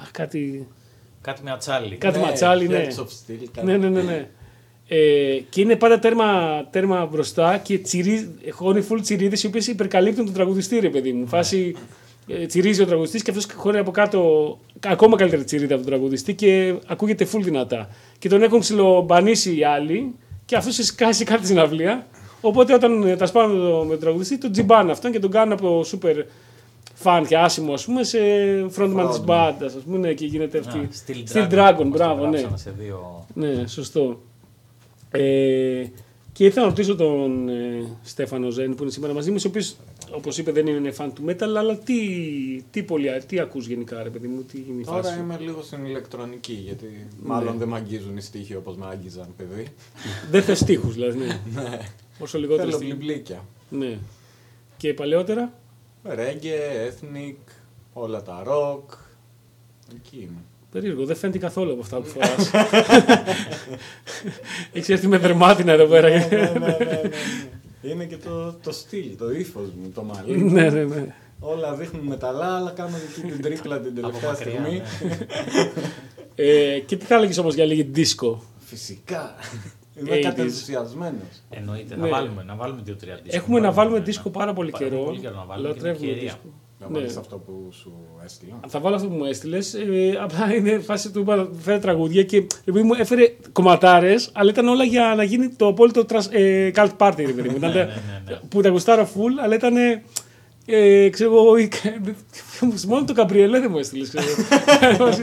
[0.03, 0.67] αχ, κάτι.
[1.21, 1.97] Κάτι με ατσάλι.
[1.97, 2.87] Κάτι ματσάλι, ναι.
[2.89, 3.67] Hearts of Steel, κάτι.
[3.67, 4.03] Ναι, ναι, ναι.
[4.03, 4.29] ναι.
[4.89, 10.25] Ε, και είναι πάντα τέρμα, τέρμα μπροστά και τσιρί, χώνει full τσιρίδες οι οποίες υπερκαλύπτουν
[10.25, 11.27] τον τραγουδιστή, ρε παιδί μου.
[11.27, 11.75] Φάση
[12.29, 16.35] ε, τσιρίζει ο τραγουδιστής και αυτός χωρεί από κάτω ακόμα καλύτερη τσιρίδα από τον τραγουδιστή
[16.35, 17.89] και ακούγεται full δυνατά.
[18.19, 20.15] Και τον έχουν ψιλομπανίσει οι άλλοι
[20.47, 22.07] και αυτός σε σκάσει σε κάθε συναυλία.
[22.41, 25.31] Οπότε όταν ε, τα σπάνε με, το- με τον τραγουδιστή, τον τζιμπάνε αυτόν και τον
[25.31, 26.15] κάνουν από super
[26.95, 28.77] φαν και άσημο, ας πούμε, σε frontman της
[29.19, 29.25] Frontman.
[29.25, 30.79] μπάντας, ας πούμε, ναι, και γίνεται αυτή.
[30.79, 32.39] Α, Steel Steel Dragon, Dragon, όπως το μπράβο, ναι.
[32.39, 33.27] γράψανε σε δύο...
[33.35, 34.21] Ναι, σωστό.
[35.11, 35.85] Ε,
[36.37, 39.77] και ήθελα να ρωτήσω τον ε, Στέφανο Ζέν που είναι σήμερα μαζί μας, ο οποίος,
[40.13, 41.95] όπως είπε, δεν είναι fan του metal, αλλά τι,
[42.71, 45.15] τι, πολύ, τι ακούς γενικά, ρε παιδί μου, τι είναι η Τώρα φάση.
[45.15, 49.29] σου; είμαι λίγο στην ηλεκτρονική, γιατί μάλλον δεν με αγγίζουν οι στίχοι όπως με άγγιζαν
[49.37, 49.67] παιδί.
[50.31, 51.19] Δεν θες στίχους, δηλαδή.
[51.19, 51.27] Ναι.
[51.55, 51.79] Ναι.
[52.19, 52.97] Όσο λιγότερο Θέλω στίχους.
[52.97, 53.45] μπλιμπλίκια.
[53.71, 53.99] Ναι.
[54.77, 55.53] Και παλαιότερα,
[56.05, 56.57] Ρέγγε,
[56.89, 57.37] ethnic,
[57.93, 58.97] όλα τα rock.
[59.95, 60.43] Εκεί είμαι.
[60.71, 62.51] Περίεργο, δεν φαίνεται καθόλου από αυτά που φοράς.
[64.73, 66.09] Έχεις έρθει με δερμάτινα εδώ πέρα.
[66.09, 67.01] ναι, ναι, ναι, ναι, ναι.
[67.91, 70.37] Είναι και το, το στυλ, το ύφος μου, το μαλλί.
[70.37, 70.51] μου.
[70.51, 71.15] ναι, ναι, ναι.
[71.41, 74.83] Όλα δείχνουν μεταλλά, αλλά κάνω εκεί την τρίπλα την Από τελευταία μακριά, στιγμή.
[75.03, 75.17] ναι.
[76.39, 79.35] Ε, και τι θα έλεγες όμως για λίγη disco; Φυσικά.
[80.01, 80.21] Είμαι 80s.
[80.23, 81.19] κατενθουσιασμένο.
[81.51, 82.03] Εννοείται, Ναι.
[82.03, 83.37] να βάλουμε, να βάλουμε δύο-τρία disco.
[83.37, 84.05] Έχουμε να βάλουμε ναι.
[84.07, 85.03] disco πάρα πολύ Πάρα καιρό.
[85.05, 85.47] πολύ καιρό
[86.81, 86.89] να βάλουμε και είναι Λατρεύουμε ευκαιρία.
[86.89, 86.89] disco.
[86.89, 86.99] Να Ναι.
[86.99, 87.93] βάλεις αυτό που σου
[88.25, 88.61] έστειλα.
[88.69, 89.75] Θα βάλω αυτό που μου έστειλες.
[89.75, 94.69] Ε, απλά είναι φάση του είπα, φέρε τραγούδια και επειδή μου έφερε κομματάρες, αλλά ήταν
[94.69, 97.15] όλα για να γίνει το απόλυτο trash, ε, cult party.
[97.17, 97.57] Ρε, παιδί μου.
[97.61, 97.83] Ήταν, ναι,
[98.29, 98.39] ναι.
[98.49, 99.75] Που τα γουστάρω full, αλλά ήταν.
[100.69, 101.69] Ε, ξέρω εγώ, η-
[102.89, 104.09] μόνο το Καμπριελέ δεν μου έστειλες.
[104.09, 105.09] Ξέρω, εγώ.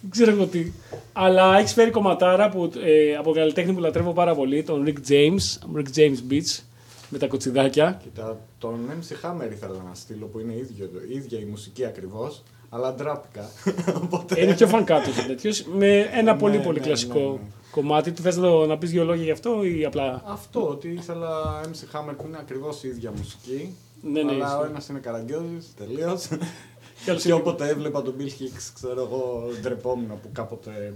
[0.00, 0.72] Δεν ξέρω εγώ τι.
[1.12, 5.76] Αλλά έχεις φέρει κομματάρα που, ε, από καλλιτέχνη που λατρεύω πάρα πολύ, τον Rick James,
[5.78, 6.58] Rick James Beach,
[7.08, 8.00] με τα κοτσιδάκια.
[8.02, 12.94] Κοίτα, τον MC Hammer ήθελα να στείλω που είναι ίδιο, ίδια η μουσική ακριβώς, αλλά
[12.94, 13.50] ντράπηκα.
[14.02, 14.40] Οπότε.
[14.42, 17.38] Είναι πιο φανκάτο τέτοιος, με ένα Ναι, πολύ ναι, πολύ ναι, κλασικό ναι, ναι.
[17.70, 18.12] κομμάτι.
[18.12, 20.22] Του θες να, το- να πεις δύο λόγια γι' αυτό ή απλά.
[20.26, 23.74] Αυτό ότι ήθελα MC Hammer που είναι ακριβώς η ίδια μουσική.
[24.02, 24.60] Ναι, ναι, αλλά ισχύει.
[24.62, 26.28] ο ένας είναι καραγκιόζης, τελείως.
[27.22, 30.94] Και όποτε έβλεπα τον Bill Hicks, ξέρω εγώ, ντρεπόμουν που κάποτε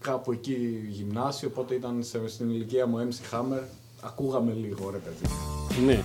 [0.00, 3.62] κάπου εκεί γυμνάσιο, οπότε ήταν σε, στην ηλικία μου MC Hammer.
[4.06, 5.26] Ακούγαμε λίγο, ρε παιδί.
[5.86, 6.02] Ναι.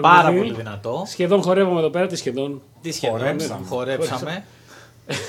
[0.00, 0.22] Τραγούδι.
[0.22, 1.02] Πάρα πολύ δυνατό.
[1.06, 2.62] Σχεδόν χορεύαμε εδώ πέρα, τι σχεδόν.
[2.82, 3.66] Τι σχεδόν Χορέψαμε.
[3.66, 4.44] χορέψαμε.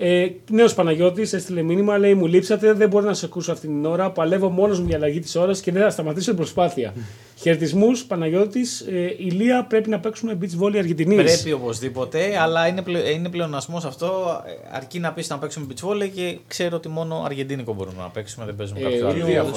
[0.00, 3.84] Ε, Νέος Παναγιώτης έστειλε μήνυμα, λέει: Μου λείψατε, δεν μπορώ να σε ακούσω αυτήν την
[3.86, 4.10] ώρα.
[4.10, 6.94] Παλεύω μόνος μου για αλλαγή της ώρας και δεν θα σταματήσω την προσπάθεια.
[7.40, 8.80] Χαιρετισμούς, Παναγιώτης.
[8.80, 11.16] Ε, Ηλία, πρέπει να παίξουμε beach volley Αργεντινής.
[11.40, 14.40] Πρέπει οπωσδήποτε, αλλά είναι, πλε, είναι πλεονασμός αυτό.
[14.46, 18.08] ε, Αρκεί να πεις να παίξουμε beach volley και ξέρω ότι μόνο αργεντίνικο μπορούμε να
[18.08, 19.54] παίξουμε, δεν παίζουμε Ε, κάποιο Τι άλλο.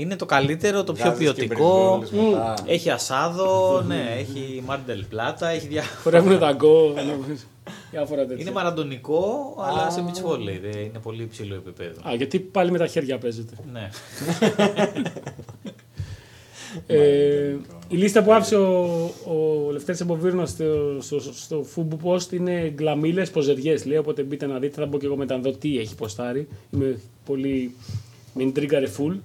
[0.00, 0.02] Είναι διαφορά έχει.
[0.02, 1.96] Είναι το καλύτερο, το πιο Βγάζεις και ποιοτικό.
[1.98, 2.54] μπριζόλες μετά.
[2.66, 6.00] Έχει ασάδο, ναι, έχει μάρντελ πλάτα, έχει διάφορα.
[6.20, 6.94] Χορεύουν τα γκο.
[7.90, 8.42] Διάφορα τέτοια.
[8.42, 10.58] Είναι μαραντονικό, αλλά σε beach volley.
[10.62, 12.00] δεν- Είναι πολύ υψηλό επίπεδο.
[12.08, 13.54] Α, γιατί πάλι με τα χέρια παίζεται.
[13.72, 13.88] Ναι.
[16.86, 17.56] Ε,
[17.88, 18.82] η λίστα που άφησε ο,
[19.26, 24.58] ο Λευτέρης Εμποβίρνας στο, στο, στο Fubu Post είναι γκλαμίλες, ποζεριές λέει, οπότε μπείτε να
[24.58, 26.48] δείτε, θα μπω και εγώ μετά να δω τι έχει ποστάρει.
[26.70, 27.74] Είμαι πολύ,
[28.34, 29.16] με ιντρίγκαρε full.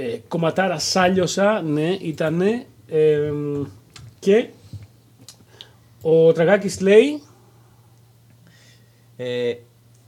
[0.00, 2.66] Ε, κομματάρα σάλιωσα, ναι, ήτανε.
[2.88, 3.32] Ε,
[4.18, 4.48] και
[6.02, 7.22] ο Τραγάκης λέει,
[9.16, 9.54] Ε,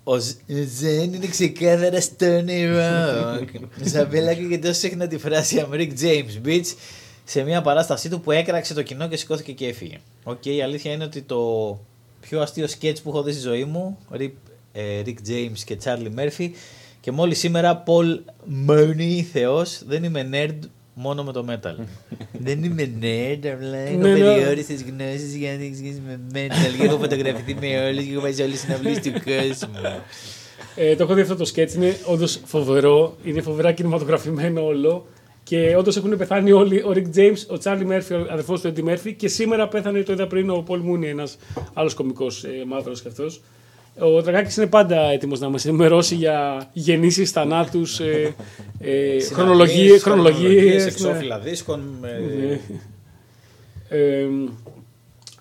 [0.05, 0.37] ο Ζ-
[0.79, 3.45] Ζεν είναι ξεκάθαρα Stoner Rock.
[3.85, 6.75] Chappelle άκουγε τόσο συχνά τη φράση I'm Rick James bitch
[7.25, 9.99] σε μια παράστασή του που έκραξε το κοινό και σηκώθηκε και έφυγε.
[10.25, 11.79] Οκ, η αλήθεια είναι ότι το
[12.21, 14.31] πιο αστείο σκέτς που έχω δει στη ζωή μου, Rick,
[14.73, 16.51] ε, Rick James και Charlie Murphy
[17.01, 18.19] και μόλις σήμερα Paul
[18.69, 20.59] Mooney, θεός, δεν είμαι nerd,
[20.95, 21.75] μόνο με το metal.
[22.45, 24.19] Δεν είμαι nerd, απλά έχω Ναι, ναι.
[24.19, 26.79] περιόριστες γνώσεις για να εξηγήσει με metal.
[26.79, 29.79] Και έχω φωτογραφηθεί με όλους και έχω πάει σε όλες τις συναυλίες του κόσμου.
[30.75, 35.07] Ε, το έχω δει αυτό το σκέτς, είναι όντως φοβερό, είναι φοβερά κινηματογραφημένο όλο.
[35.43, 36.83] Και όντως έχουν πεθάνει όλοι.
[36.87, 39.15] Ο Ρικ Τζέιμ, ο Τσάρλι Μέρφυ, ο αδερφός του Έντι Μέρφυ.
[39.15, 41.37] Και σήμερα πέθανε, το είδα πριν, ο Πολ Μούνι, ένας
[41.73, 43.41] άλλος κωμικός ε, μαύρος κι αυτός.
[43.99, 48.35] Ο Τραγάκης είναι πάντα έτοιμος να μας ενημερώσει για γεννήσεις, θανάτους, ε,
[48.79, 50.03] ε, χρονολογίες.
[50.03, 51.81] χρονολογίες, εξώφυλλα δίσκων.
[52.01, 52.61] με-
[53.89, 54.27] Ε,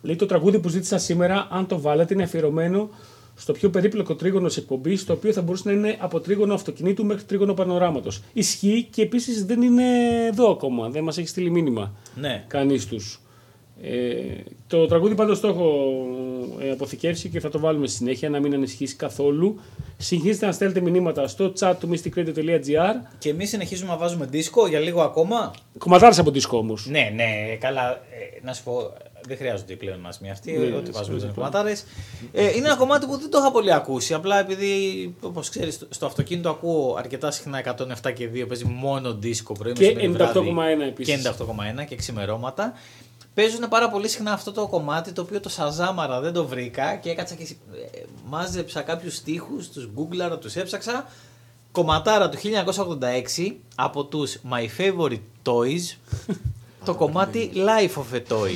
[0.01, 2.89] λέει το τραγούδι που ζήτησα σήμερα, αν το βάλετε, είναι αφιερωμένο
[3.35, 7.05] στο πιο περίπλοκο τρίγωνο της εκπομπής, το οποίο θα μπορούσε να είναι από τρίγωνο αυτοκινήτου
[7.05, 8.21] μέχρι τρίγωνο πανοράματος.
[8.33, 9.83] Ισχύει και επίσης δεν είναι
[10.31, 12.43] εδώ ακόμα, δεν μας έχει στείλει μήνυμα Ναι.
[12.47, 13.21] κανείς τους.
[13.81, 15.91] Ε, το τραγούδι πάντως το έχω
[16.59, 19.59] ε, αποθηκεύσει και θα το βάλουμε στη συνέχεια να μην ανησυχήσει καθόλου.
[19.97, 22.93] Συγχύστε να στέλνετε μηνύματα στο chat του mysticradio.gr.
[23.17, 25.53] Και εμείς συνεχίζουμε να βάζουμε δίσκο για λίγο ακόμα.
[25.77, 26.87] Κομματάρες από δίσκο όμως.
[26.87, 27.91] Ναι, ναι, καλά.
[27.91, 28.93] Ε, να σου πω,
[29.27, 30.51] δεν χρειάζονται πλέον μας μία αυτοί.
[30.51, 31.85] Ναι, ό,τι ναι, βάζουμε ναι, είναι κομματάρες.
[32.31, 34.13] Ε, είναι ένα κομμάτι που δεν το είχα πολύ ακούσει.
[34.13, 34.69] Απλά επειδή,
[35.21, 39.73] όπως ξέρεις, στο, στο αυτοκίνητο ακούω αρκετά συχνά 107 και 2 παίζει μόνο δίσκο πρωί
[39.73, 40.83] Και μεσημέρι, 98,1 βράδυ.
[40.87, 41.21] επίσης.
[41.21, 41.29] Και
[41.81, 42.73] 98,1 και ξημερώματα.
[43.39, 47.09] Παίζουν πάρα πολύ συχνά αυτό το κομμάτι το οποίο το σαζάμαρα δεν το βρήκα και
[47.09, 51.05] έκατσα και ε, μάζεψα κάποιους στίχους, τους γκούγκλαρα, τους έψαξα.
[51.71, 55.97] Κομματάρα του 1986 από τους My Favorite Toys
[56.85, 58.55] το κομμάτι Life of a Toy.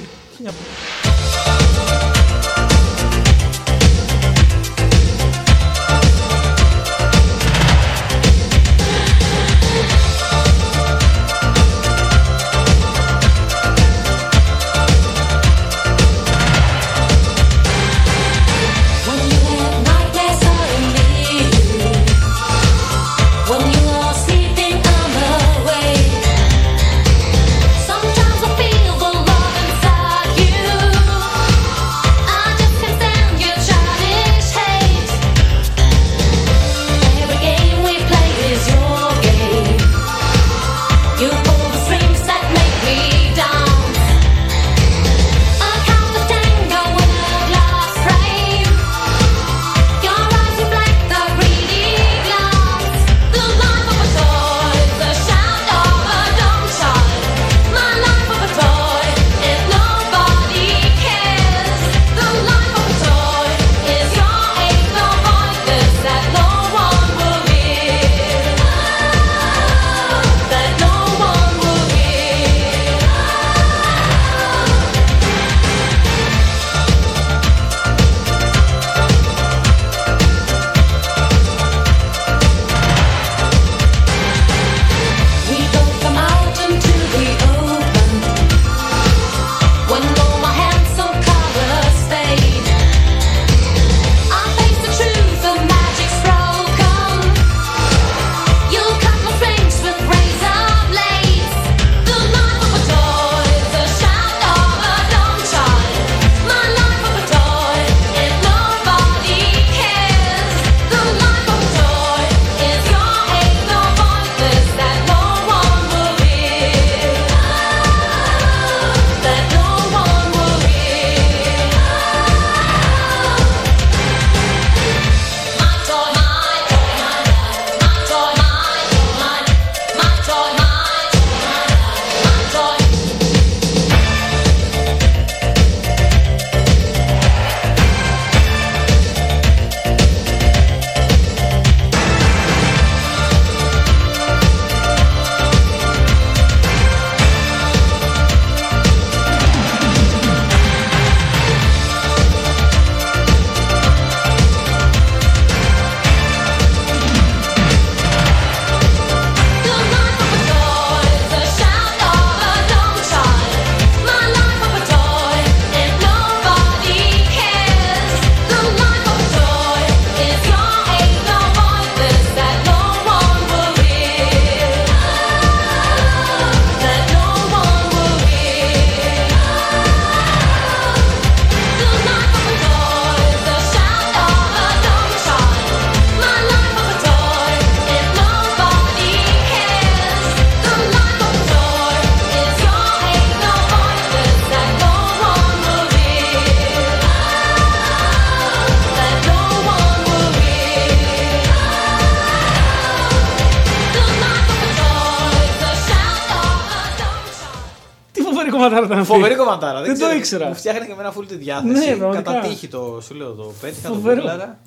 [209.57, 209.79] Ήταν αυτή.
[209.79, 209.81] Φοβερή κομματάρα.
[209.81, 210.17] Δεν το ξέρω.
[210.17, 210.47] ήξερα.
[210.47, 211.89] Μου φτιάχνει και με ένα φουλ τη διάθεση.
[211.89, 212.33] Ναι, πραγματικά.
[212.33, 214.15] Κατά τύχη το, σου λέω, το πέτυχα, το Φοβερό.
[214.15, 214.59] γκούγκλαρα.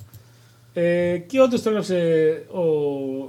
[0.73, 1.95] Ε, και όντως το έγραψε
[2.51, 2.63] ο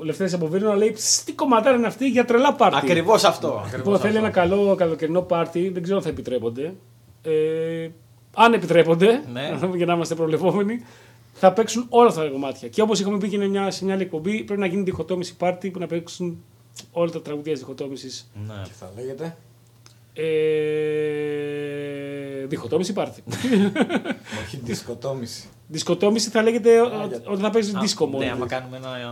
[0.05, 2.77] Λευτέρης από Βίρνο, λέει «Ψ, τι κομματάρα είναι αυτή για τρελά πάρτι.
[2.77, 3.47] Ακριβώς αυτό.
[3.49, 4.25] Λοιπόν, ακριβώς θέλει αυτό.
[4.27, 6.75] ένα καλό καλοκαιρινό πάρτι, δεν ξέρω αν θα επιτρέπονται.
[7.23, 7.89] Ε,
[8.35, 9.59] αν επιτρέπονται, Ναι.
[9.77, 10.85] για να είμαστε προβλεπόμενοι,
[11.33, 12.69] θα παίξουν όλα αυτά τα κομμάτια.
[12.69, 15.37] Και όπως είχαμε πει και είναι μια, σε μια άλλη εκπομπή, πρέπει να γίνει διχοτόμηση
[15.37, 16.45] πάρτι που να παίξουν
[16.93, 18.31] όλα τα τραγουδία της διχοτόμησης.
[18.47, 18.63] Ναι.
[18.79, 19.37] Θα λέγεται;
[20.23, 20.27] Ε,
[22.47, 23.23] διχοτόμηση πάρτι.
[24.45, 25.49] Όχι, δισκοτόμηση.
[25.69, 28.25] Δισκοτόμηση θα λέγεται Α, ότι- για- ότι θα παίζεις Α, δίσκο μόνο.
[28.25, 28.97] Ναι, άμα κάνουμε ένα.
[28.99, 29.03] ε,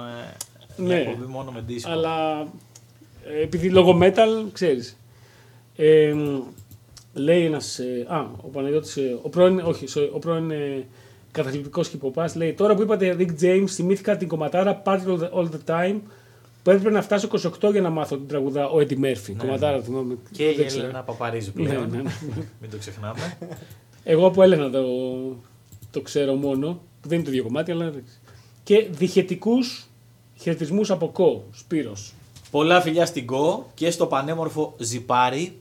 [0.82, 0.86] Ναι.
[0.86, 1.90] μια εκπομπή μόνο με δίσκο.
[1.90, 2.40] Αλλά
[3.24, 4.96] ε, επειδή λόγω metal, ξέρεις.
[5.76, 6.14] Ε,
[7.12, 10.86] λέει ένας, ε, α, ο Παναγιώτης, ε, ο πρώην, όχι, sorry, ο πρώην ε,
[11.32, 15.48] καταθλιπτικός χιποπάς, λέει τώρα που είπατε Rick James, θυμήθηκα την κομματάρα Party all the, all
[15.48, 15.96] the time,
[16.66, 17.28] που έπρεπε να φτάσω
[17.62, 19.34] 28 για να μάθω την τραγουδά ο Eddie Murphy.
[19.38, 20.14] κομματάρα, θυμάμαι.
[20.14, 20.82] Ναι, Και η δεν ξέρω.
[20.84, 21.90] Ελένα Παπαρίζου Ναι, πλέον.
[21.90, 22.10] ναι, ναι.
[22.60, 23.38] Μην το ξεχνάμε.
[24.04, 24.82] Εγώ από Έλενα το,
[25.90, 28.18] το ξέρω μόνο, που δεν είναι το ίδιο κομμάτι, αλλά εντάξει.
[28.62, 29.86] Και διχετικούς
[30.36, 32.14] χαιρετισμούς από Κω, Σπύρος.
[32.50, 35.58] Πολλά φιλιά στην Κω και στο πανέμορφο Ζιπάρι.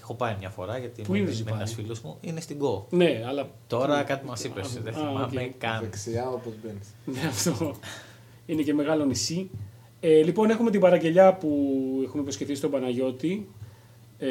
[0.00, 2.16] Έχω πάει μια φορά γιατί Πού με είναι με Ζιπάρι; ένας φίλος μου.
[2.20, 2.82] Είναι στην Κω.
[2.90, 5.52] Ναι, αλλά Τώρα κάτι μας είπες, δεν Α, θυμάμαι οκ.
[5.58, 5.80] καν.
[5.80, 6.88] Δεξιά όπως μπαίνεις.
[7.04, 7.74] Ναι, αυτό
[8.46, 9.50] είναι και μεγάλο νησί.
[10.04, 11.48] Ε, λοιπόν, έχουμε την παραγγελιά που
[12.04, 13.46] έχουμε υποσχεθεί στον Παναγιώτη.
[14.18, 14.26] Ε,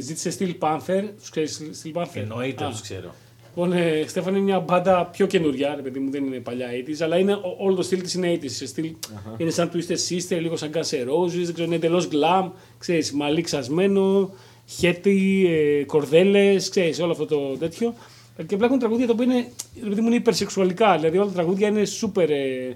[0.00, 1.02] ζήτησε Steel Panther.
[1.20, 3.14] Τους ξέρεις Steel Panther; Εννοείται, Α, τους ξέρω.
[3.46, 7.00] Λοιπόν, ε, Στέφαν είναι μια μπάντα πιο καινούρια, ρε παιδί μου, δεν είναι παλιά 80s,
[7.04, 8.50] αλλά είναι, ό- όλο το στυλ της είναι 80s.
[8.50, 8.90] Σε στυλ,
[9.36, 13.12] Είναι σαν Twisted Sister, λίγο σαν Guns N' Roses, δεν ξέρω, είναι εντελώς glam, ξέρεις,
[13.12, 14.30] μαλλί ξασμένο,
[14.66, 17.94] χέτι, ε, κορδέλες, ξέρεις, όλο αυτό το τέτοιο.
[18.36, 19.48] Ε, Και απλά έχουν τραγούδια τα οποία είναι,
[19.82, 22.70] ρε παιδί μου, είναι υπερσεξουαλικά, δηλαδή όλα τα τραγούδια είναι super ε,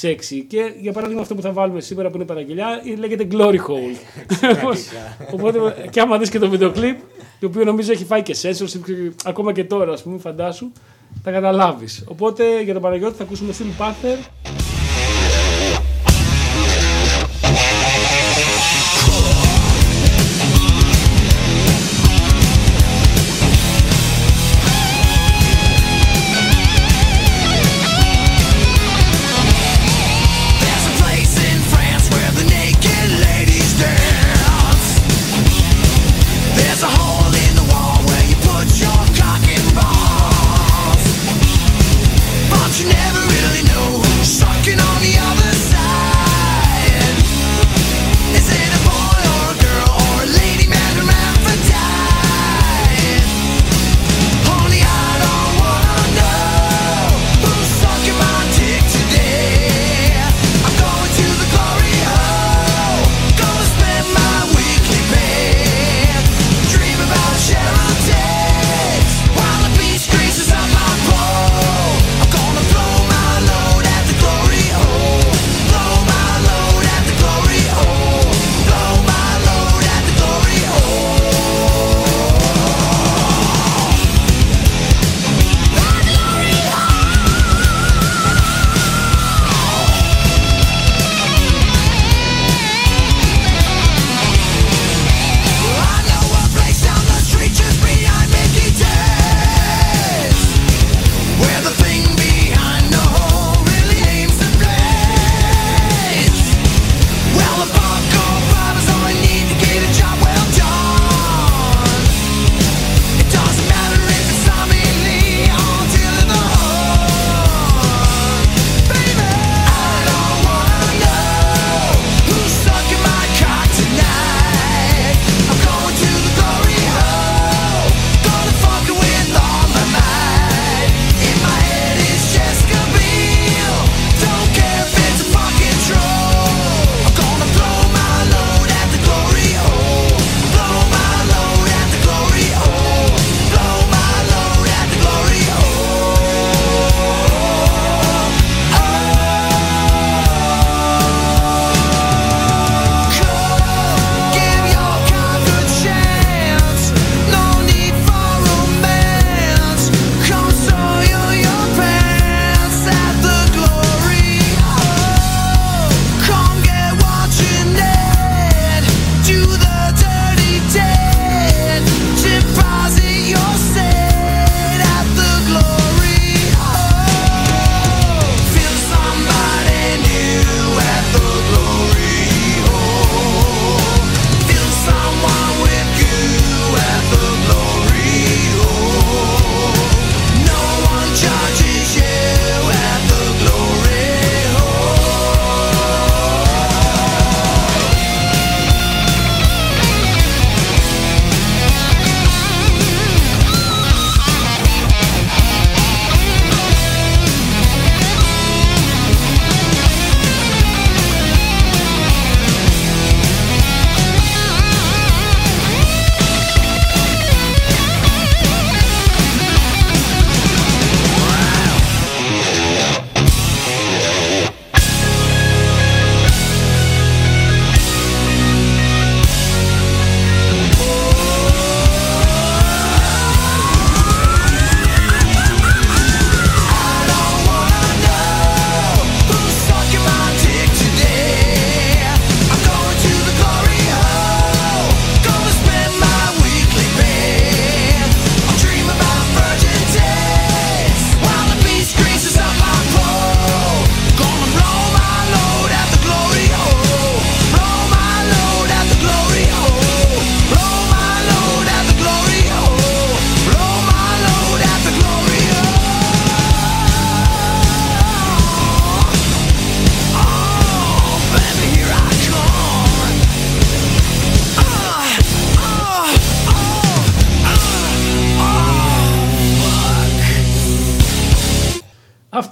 [0.00, 0.44] sexy.
[0.48, 3.96] Και για παράδειγμα αυτό που θα βάλουμε σήμερα που είναι παραγγελιά ε, λέγεται Glory Hole.
[5.34, 6.98] Οπότε και άμα δεις και το βίντεο κλιπ,
[7.40, 10.72] το οποίο νομίζω έχει φάει και censorship, ακόμα και τώρα, ας πούμε, φαντάσου,
[11.22, 12.04] θα καταλάβεις.
[12.08, 14.18] Οπότε για τον Παναγιώτη θα ακούσουμε Steel Panther.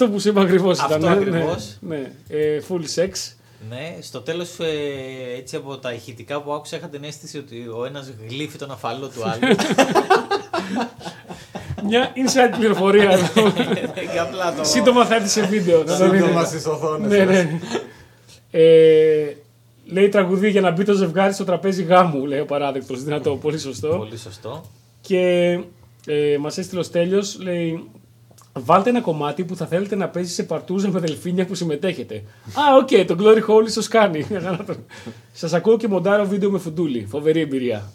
[0.03, 1.11] Αυτό που σου είπα ακριβώς Αυτό ήταν.
[1.11, 1.77] ναι, ακριβώς.
[1.81, 2.37] Ναι, ναι.
[2.37, 3.11] Ε, full sex.
[3.69, 4.49] Ναι, στο τέλος,
[5.37, 9.09] έτσι από τα ηχητικά που άκουσα, είχα την αίσθηση ότι ο ένας γλύφει τον αφαλό
[9.09, 9.57] του άλλου.
[11.89, 13.51] Μια inside πληροφορία εδώ.
[14.13, 14.65] Και απλά το.
[14.65, 15.85] Σύντομα θα έρθει σε βίντεο.
[15.87, 16.25] θα το δείτε.
[16.25, 17.11] Σύντομα στις οθόνες.
[17.11, 17.61] Ναι, ναι.
[18.51, 19.37] Ε,
[19.85, 23.03] λέει τραγουδί για να μπει το ζευγάρι στο τραπέζι γάμου, λέει ο παράδεκτος.
[23.03, 23.89] Δυνατό, πολύ σωστό.
[23.89, 24.65] Πολύ σωστό.
[25.01, 25.19] Και
[26.07, 27.91] ε, μας έστειλε ο Στέλιος, λέει.
[28.53, 32.15] Βάλτε ένα κομμάτι που θα θέλετε να παίζει σε παρτούζα με δελφίνια που συμμετέχετε.
[32.55, 34.27] Α, οκ, το Glory Hole ίσως κάνει.
[35.33, 37.07] Σας ακούω και μοντάρω βίντεο με φουντούλι.
[37.11, 37.91] Φοβερή εμπειρία.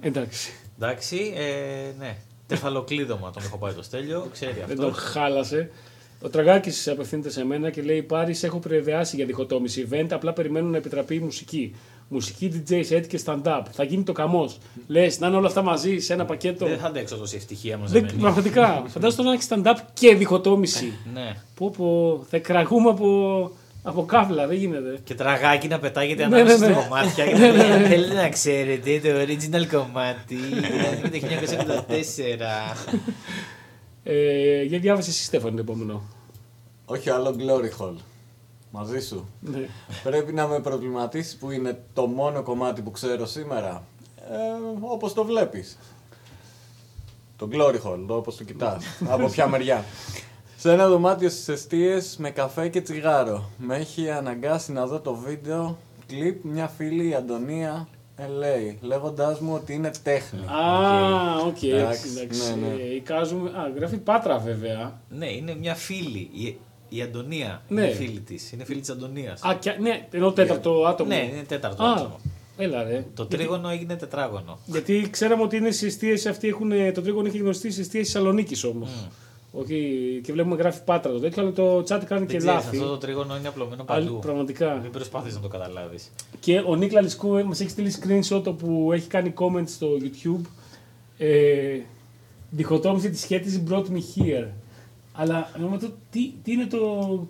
[0.00, 0.52] Εντάξει.
[0.78, 2.16] Εντάξει, ε, ναι.
[2.46, 4.78] Κεφαλοκλείδωμα τον έχω πάει το Στέλιο, ξέρει Δεν αυτός.
[4.78, 5.70] τον χάλασε.
[6.22, 10.06] Ο Τραγάκης απευθύνεται σε μένα και λέει: Πάρη, σ' έχω προϊδεάσει για διχοτόμηση event.
[10.10, 11.74] Απλά περιμένω να επιτραπεί η μουσική.
[12.12, 13.62] Μουσική DJ set και stand-up.
[13.70, 14.58] Θα γίνει ο χαμός.
[14.86, 16.66] Λες, να είναι όλα αυτά μαζί σε ένα πακέτο.
[16.66, 18.12] Δεν θα αντέξω τόση ευτυχία Δεν, μαζεμένη.
[18.20, 18.84] πραγματικά.
[18.88, 20.92] Φαντάζομαι να έχει stand-up και διχοτόμηση.
[21.14, 21.36] Ναι.
[21.54, 23.50] πω, πω, θα κραγούμε από,
[23.82, 24.46] από κάβλα.
[24.46, 24.98] Δεν γίνεται.
[25.04, 26.72] Και τραγάκι να πετάγεται Ναι, ανάμεσα ναι, ναι.
[26.72, 27.26] στα κομμάτια.
[27.26, 30.34] Και να λέει, «Αν Θέλετε να ξέρετε το original κομμάτι.
[30.34, 31.26] Είναι το
[32.74, 32.76] 1984.
[34.04, 36.02] Ε, για διάβασε εσύ, Στέφανη, το επόμενο.
[36.84, 37.94] Όχι άλλο Glory Hall.
[38.74, 39.28] Μαζί σου.
[39.40, 39.68] Ναι.
[40.02, 43.84] Πρέπει να με προβληματίσει που είναι το μόνο κομμάτι που ξέρω σήμερα.
[44.16, 44.34] Ε,
[44.80, 45.78] όπως το βλέπεις.
[47.36, 48.84] Το Glory Hole, το όπως το κοιτάς.
[49.12, 49.84] Από ποια μεριά.
[50.56, 53.50] Σε ένα δωμάτιο στις εστίες με καφέ και τσιγάρο.
[53.58, 59.54] Με έχει αναγκάσει να δω το βίντεο κλιπ μια φίλη η Αντωνία LA, λέγοντάς μου
[59.54, 60.40] ότι είναι τέχνη.
[60.40, 61.62] Α, οκ.
[61.62, 62.54] Εντάξει, εντάξει.
[62.54, 62.82] ναι, ναι.
[62.82, 65.00] Ε, εικάζουμε- Α, γράφει Πάτρα βέβαια.
[65.08, 66.58] Ναι, είναι μια φίλη.
[66.92, 67.80] Η, η Αντωνία Ναι.
[67.82, 68.52] είναι φίλη της.
[68.52, 69.42] Είναι φίλη της Αντωνίας.
[69.42, 71.08] Α, και, ναι, ενώ τέταρτο άτομο.
[71.08, 72.20] Ναι, είναι τέταρτο Α, άτομο.
[72.56, 73.04] Έλα ρε.
[73.14, 74.58] Το Γιατί- τρίγωνο έγινε τετράγωνο.
[74.66, 76.70] Γιατί ξέραμε ότι είναι στι αιστείε αυτοί έχουν.
[76.94, 78.90] Το τρίγωνο έχει γνωστεί στις αιστείε Θεσσαλονίκης όμως.
[79.52, 82.76] Όχι, και βλέπουμε γράφει πάτρα το τέτοιο, αλλά το chat κάνει Δεν και ξέρεις, λάθη.
[82.76, 84.18] αυτό το τρίγωνο είναι απλωμένο Άλλη- παντού.
[84.18, 84.78] πραγματικά.
[84.82, 86.10] Μην προσπάθεις να το καταλάβεις.
[86.40, 90.40] Και ο Νίκλα Λισκού μας έχει στείλει screenshot όπου έχει κάνει comment στο YouTube.
[91.18, 91.78] Ε,
[92.50, 94.46] διχοτόμησε τη σχέση brought me here.
[95.12, 96.78] Αλλά νομίζω τι, τι είναι το.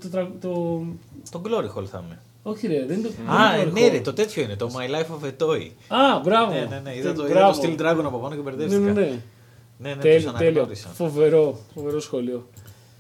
[0.01, 0.83] το, τρα- το,
[1.31, 2.19] Το Glory Hall θα είμαι.
[2.43, 3.33] όχι ρε, δεν είναι το.
[3.33, 4.57] Α, δεν είναι ναι, το ρε, το τέτοιο είναι.
[4.57, 5.69] Το My Life of a Toy.
[5.89, 6.53] Α, μπράβο.
[6.53, 6.97] Ναι, ναι, ναι.
[6.97, 7.61] Είδα το, είδα Μπράβο.
[7.61, 8.79] το Steel Dragon από πάνω και Ναι, μπερδεύτηκα.
[8.81, 9.19] ναι, ναι.
[9.79, 10.51] Ναι, ναι, τους Τέλειο, τέλειο.
[10.51, 10.89] αναγνώρισα.
[10.89, 12.47] Φοβερό, φοβερό σχόλιο.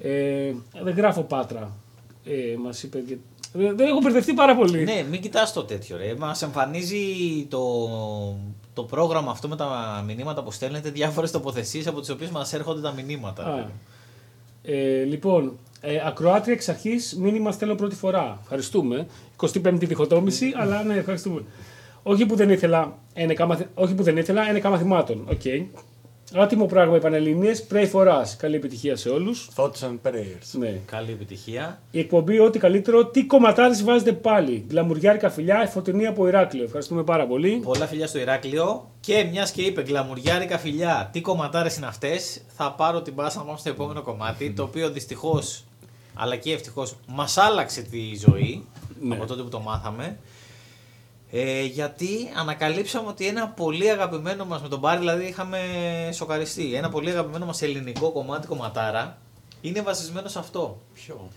[0.00, 0.52] Ε,
[0.82, 1.72] δεν γράφω πάτρα.
[2.24, 2.98] Ε, Μας είπε.
[2.98, 3.16] και-
[3.52, 4.84] Δεν, δεν έχω μπερδευτεί πάρα πολύ.
[4.84, 6.14] Ναι, μην κοιτάς το τέτοιο ρε.
[6.18, 7.04] Μας εμφανίζει
[7.48, 7.88] το,
[8.74, 12.80] το πρόγραμμα αυτό με τα μηνύματα που στέλνετε διάφορες τοποθεσίες από τις οποίες μας έρχονται
[12.80, 13.44] τα μηνύματα.
[13.44, 13.66] Α,
[14.62, 18.38] ε, λοιπόν, ε, ακροάτρια εξ αρχής μήνυμα στέλνω πρώτη φορά.
[18.42, 19.06] Ευχαριστούμε.
[19.36, 21.42] 25η διχοτόμηση, αλλά ναι, ευχαριστούμε.
[22.02, 23.66] Όχι που δεν ήθελα, ένεκα, μαθη...
[23.74, 25.26] Όχι που δεν ήθελα, ένεκα μαθημάτων.
[25.30, 25.42] Οκ.
[26.34, 28.24] Άτιμο πράγμα οι Πανελληνίες, pray for us.
[28.36, 29.48] Καλή επιτυχία σε όλους.
[29.56, 30.58] Thoughts and prayers.
[30.58, 30.80] Ναι.
[30.86, 31.80] Καλή επιτυχία.
[31.90, 33.06] Η εκπομπή, ό,τι καλύτερο.
[33.06, 34.64] Τι κομματάρες βάζετε πάλι.
[34.68, 36.64] Γκλαμουριάρικα φιλιά, Φωτεινή από Ηράκλειο.
[36.64, 37.60] Ευχαριστούμε πάρα πολύ.
[37.64, 42.72] Πολλά φιλιά στο Ηράκλειο και μιας και είπε γκλαμουριάρικα φιλιά, τι κομματάρες είναι αυτές, θα
[42.72, 45.64] πάρω την πάσα να πάμε στο επόμενο κομμάτι, το οποίο δυστυχώς
[46.14, 48.66] αλλά και ευτυχώς μας άλλαξε τη ζωή
[49.00, 49.14] Ναι.
[49.14, 50.18] από τότε που το μάθαμε.
[51.34, 55.58] Ε, γιατί ανακαλύψαμε ότι ένα πολύ αγαπημένο μας με τον Μπάρι, δηλαδή είχαμε
[56.12, 56.74] σοκαριστεί.
[56.74, 59.18] Ένα πολύ αγαπημένο μας ελληνικό κομμάτι κομματάρα
[59.60, 60.80] είναι βασισμένο σε αυτό.
[60.94, 61.28] Ποιο;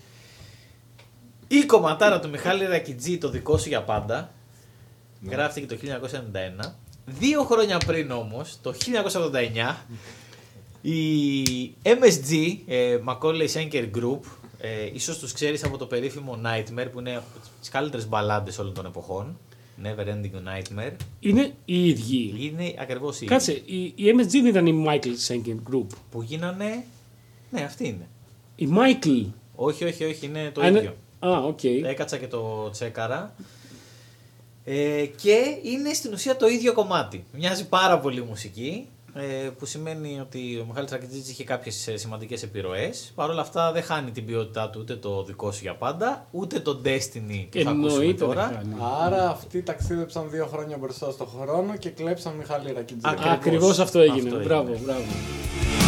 [1.47, 4.31] Η κομματάρα του Μιχάλη Ρακιτζή, το δικό σου για πάντα,
[5.19, 5.35] Ναι.
[5.35, 6.75] γράφτηκε το 1991.
[7.05, 9.85] Δύο χρόνια πριν όμως, το 1989,
[10.81, 14.19] η MSG, ε, Macaulay Senker Group,
[14.59, 17.25] ε, ίσως τους ξέρεις από το περίφημο Nightmare, που είναι από
[17.59, 19.37] τις καλύτερες μπαλάντες όλων των εποχών.
[19.84, 20.91] Never Ending Nightmare.
[21.19, 22.34] Είναι οι ίδιοι.
[22.39, 25.86] Είναι ακριβώς οι Κάτσε, η, η MSG δεν ήταν η Michael Senkin Group.
[26.11, 26.84] που γίνανε...
[27.49, 28.07] Ναι, αυτή είναι.
[28.55, 29.26] Η Michael.
[29.55, 30.95] Όχι, όχι, όχι, είναι το Α, είναι- ίδιο.
[31.19, 31.63] Α, οκ.
[31.63, 33.36] Έκατσα και το τσέκαρα.
[34.63, 37.23] Ε, και είναι στην ουσία το ίδιο κομμάτι.
[37.34, 38.88] Μοιάζει πάρα πολύ η μουσική.
[39.18, 43.11] Ε, που σημαίνει ότι ο Μιχάλης Ρακιντζής είχε κάποιες ε, σημαντικές επιρροές.
[43.16, 46.59] Παρ' όλα αυτά δεν χάνει την ποιότητά του ούτε το δικό σου για πάντα, ούτε
[46.59, 48.51] το Destiny που θα ακούσουμε Εννοείται δεν τώρα.
[48.53, 48.76] κάνει.
[49.05, 53.01] Άρα αυτοί ταξίδεψαν δύο χρόνια μπροστά στο χρόνο και κλέψαν Μιχάλη Ρακιντζή.
[53.03, 53.34] Ακριβώς.
[53.34, 54.30] Ακριβώς αυτό έγινε.
[54.30, 54.86] Αυτό μπράβο, έγινε.
[54.86, 55.03] μπράβο.
[55.03, 55.84] Better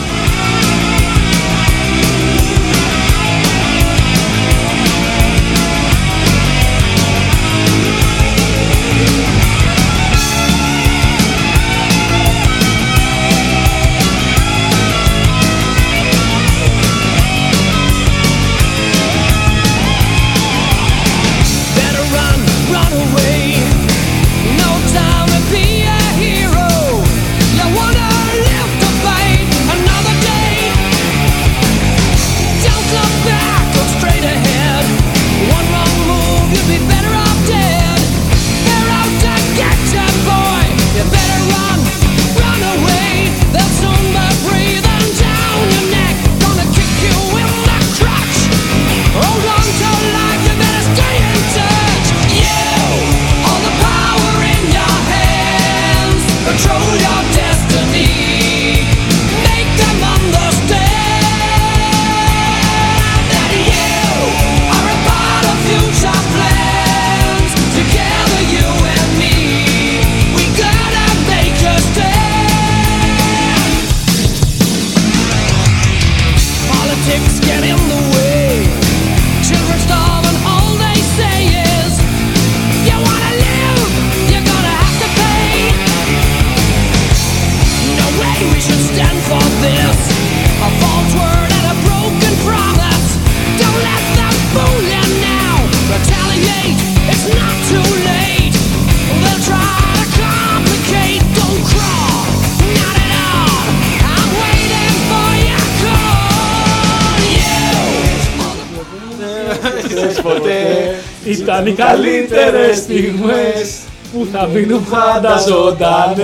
[112.30, 113.80] καλύτερες στιγμές
[114.14, 116.18] που θα μείνουν πάντα ζωντανές.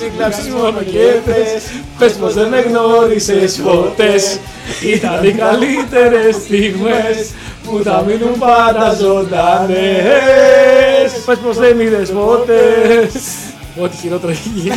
[0.00, 1.62] Μην κλάψεις μόνο και θες
[1.98, 4.38] Πες πως δεν με γνώρισες ποτές.
[4.82, 7.30] Ήταν οι καλύτερες στιγμές
[7.64, 9.68] που θα μείνουν πάντα ζωντανές.
[11.26, 13.22] Πες πως δεν είδες ποτές.
[13.80, 14.76] Ό,τι χειρότερο έχει γίνει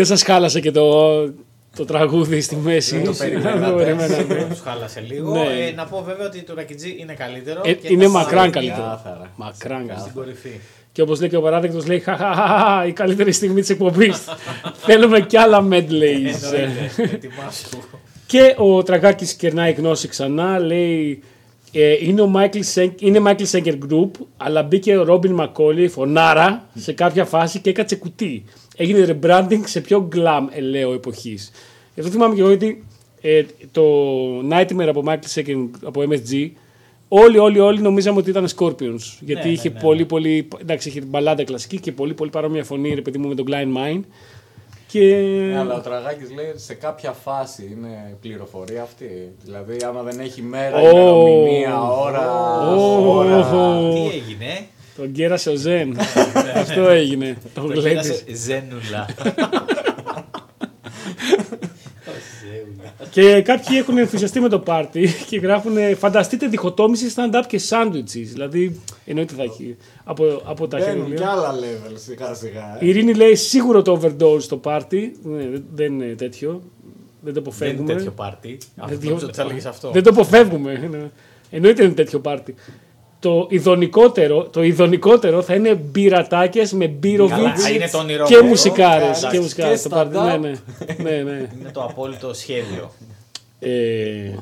[0.00, 1.10] Δεν σας χάλασε και το,
[1.76, 4.14] το τραγούδι στη μέση Δεν το Δεν το περιμένατε.
[4.16, 4.46] περιμένατε.
[4.50, 5.32] Τους χάλασε λίγο.
[5.32, 5.40] Ναι.
[5.40, 7.60] Ε, να πω βέβαια ότι το ρακιτζί είναι καλύτερο.
[7.64, 8.82] Ε, και είναι θα μακράν είναι καλύτερο.
[8.82, 9.30] Ξεκάθαρα.
[9.36, 10.10] Μακράν Στην καλύτερο.
[10.14, 10.60] κορυφή.
[10.92, 14.24] Και όπως λέει και ο παράδεκτος λέει χαχαχαχα η καλύτερη στιγμή της εκπομπής.
[14.86, 16.42] Θέλουμε κι άλλα medleys.
[16.54, 16.90] Εννοείται.
[16.96, 17.68] Ετοιμάσου.
[18.26, 21.22] Και ο Τραγάκης κερνάει γνώση ξανά, λέει
[21.72, 26.64] ε, είναι, ο Michael Sen- είναι Michael Senker Group, αλλά μπήκε ο Robin McCauley, φωνάρα,
[26.74, 28.44] σε κάποια φάση και έκατσε κουτί.
[28.80, 31.50] Έγινε rebranding σε πιο glam ελαίο εποχής.
[31.98, 32.84] Αυτό θυμάμαι και εγώ γιατί
[33.20, 33.82] ε, το
[34.50, 36.50] Nightmare από Michael Senker από MSG,
[37.08, 39.18] όλοι, όλοι, όλοι νομίζαμε ότι ήταν Scorpions.
[39.20, 42.64] Γιατί ναι, είχε ναι, πολύ, πολύ, εντάξει, είχε την μπαλάντα κλασική και πολύ, πολύ παρόμοια
[42.64, 44.00] φωνή, ρε παιδί μου, με τον Klein Mine.
[44.86, 45.14] Και...
[45.48, 49.32] Ναι, αλλά ο Τραγάκης λέει σε κάποια φάση είναι πληροφορία αυτή.
[49.44, 50.88] Δηλαδή, άμα δεν έχει μέρα, Ω.
[50.88, 53.14] ημερομηνία, ώρα, Ω.
[53.16, 53.48] ώρα.
[53.92, 54.68] Τι έγινε;
[55.00, 55.96] Τον κέρασε ο Ζεν.
[56.54, 57.36] Αυτό έγινε.
[57.54, 58.12] Τον Το γλέντισε.
[58.12, 59.06] κέρασε Ζένουλα.
[63.10, 68.02] Και κάποιοι έχουν ενθουσιαστεί με το πάρτι και γράφουν φανταστείτε διχοτόμηση stand-up και sandwiches.
[68.32, 71.28] Δηλαδή εννοείται θα έχει από, από τα Μπαίνουν κι χέρια.
[71.30, 72.76] άλλα level σιγά σιγά.
[72.80, 72.84] ε.
[72.84, 75.16] Η Ειρήνη λέει σίγουρο το overdose στο πάρτι.
[75.22, 76.50] Ναι, δεν- δεν είναι τέτοιο.
[76.50, 76.62] Δεν το
[77.22, 77.94] Δεν είναι αποφεύγουμε.
[77.94, 78.58] τέτοιο πάρτι.
[78.76, 79.90] Αυτό Δεν- νόμιζα ότι θα έλεγες αυτό.
[79.90, 80.88] Δεν το αποφεύγουμε.
[80.90, 81.10] Ναι.
[81.50, 82.54] Εννοείται είναι τέτοιο πάρτι.
[83.20, 88.48] Το ειδονικότερο, το ειδονικότερο θα είναι μπειρατάκες με μπύροβιτς Καλά, είναι το όνειρό και μου.
[88.48, 89.18] μουσικάρες.
[89.18, 90.16] Εντάξει, Και μουσικάρες και στο πάρτι.
[90.16, 90.40] stand-up.
[90.40, 91.22] Ναι, ναι.
[91.22, 91.48] ναι, ναι.
[91.60, 92.92] Είναι το απόλυτο σχέδιο.
[93.58, 94.34] Ε,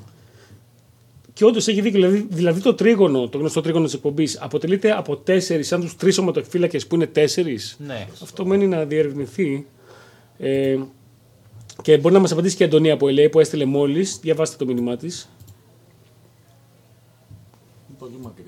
[1.32, 2.00] και όντως έχει δίκιο.
[2.00, 6.18] Δηλαδή, δηλαδή το τρίγωνο, το γνωστό τρίγωνο της εκπομπής, αποτελείται από τέσσερις, σαν του τρεις
[6.18, 7.76] ομοτοφύλακες που είναι τέσσερις.
[7.86, 8.06] Ναι.
[8.22, 9.66] Αυτό μένει να διερευνηθεί.
[10.38, 10.76] Ε,
[11.82, 14.18] και μπορεί να μας απαντήσει και η Αντωνία από LA που έστειλε μόλις.
[14.22, 15.28] Διαβάστε το μήνυμά της.
[17.98, 18.47] Πολύ μακριά για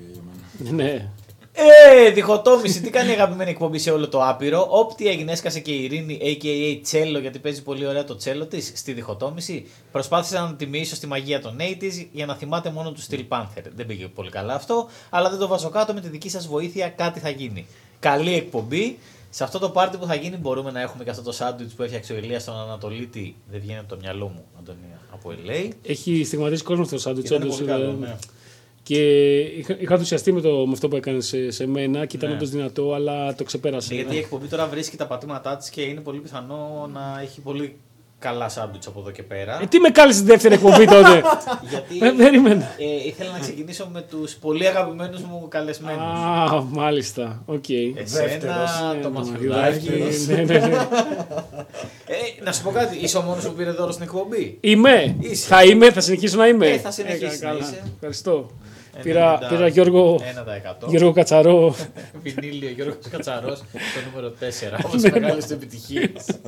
[0.77, 1.09] ναι.
[1.53, 2.81] Ε, διχοτόμηση.
[2.81, 6.19] Τι κάνει η αγαπημένη εκπομπή σε όλο το άπειρο; Όπτι έγινε, έσκασε και η Ειρήνη,
[6.21, 6.79] a.k.a.
[6.83, 9.67] Τσέλο, γιατί παίζει πολύ ωραία το τσέλο της στη διχοτόμηση.
[9.91, 13.63] Προσπάθησα να τιμήσω στη μαγεία των 80s για να θυμάται μόνο του Steel Panther.
[13.75, 16.89] Δεν πήγε πολύ καλά αυτό, αλλά δεν το βάζω κάτω με τη δική σας βοήθεια.
[16.89, 17.65] Κάτι θα γίνει.
[17.99, 18.97] Καλή εκπομπή.
[19.33, 21.83] Σε αυτό το πάρτι που θα γίνει μπορούμε να έχουμε και αυτό το σάντουιτς που
[21.83, 23.35] έφτιαξε ο Ηλίας στον Ανατολίτη.
[23.51, 25.69] Δεν βγαίνει από το μυαλό μου, Αντωνία, από LA.
[25.81, 27.29] Έχει στιγματίσει κόσμο αυτό το σάντουιτς.
[27.29, 28.17] Ήταν όντως, πολύ ε, καλό, ναι.
[28.95, 32.29] Και είχα, είχα ενθουσιαστεί με, το, με αυτό που έκανες σε, σε μένα και ήταν
[32.29, 32.35] Ναι.
[32.35, 33.93] όντως δυνατό, αλλά το ξεπέρασε.
[33.95, 37.75] Γιατί η εκπομπή τώρα βρίσκει τα πατήματά της και είναι πολύ πιθανό να έχει πολύ
[38.19, 39.59] καλά σάντουιτς από εδώ και πέρα.
[39.61, 41.21] Ε, τι με κάλεσε στη δεύτερη εκπομπή τότε;
[41.69, 42.69] γιατί Ε, Περίμενε.
[42.77, 46.01] ε, ήθελα να ξεκινήσω με τους πολύ αγαπημένους μου καλεσμένους.
[46.01, 47.43] Α, μάλιστα.
[47.45, 47.69] Οκ.
[47.69, 49.89] Εσένα, Ναι, το ναι, Μαθιουδάκη.
[50.27, 50.75] ναι, ναι, ναι.
[52.05, 55.15] Ε, να σου πω κάτι, είσαι ο μόνος που πήρε δώρο στην εκπομπή; Είμαι.
[55.19, 55.47] Είσαι.
[55.47, 56.67] Θα είμαι, θα συνεχίσω να είμαι.
[56.67, 57.59] Ε, θα συνεχίσεις καλά.
[57.59, 57.83] να είσαι.
[57.95, 58.51] Ευχαριστώ.
[59.03, 60.19] Πήρα, 90, πήρα Γιώργο,
[60.85, 60.87] 1%.
[60.87, 61.75] Γιώργο Κατσαρό.
[62.23, 64.33] Βινίλιο Γιώργος Κατσαρός, το νούμερο
[64.79, 64.83] 4.
[64.85, 66.39] Όπως Ναι, μεγάλες επιτυχίες.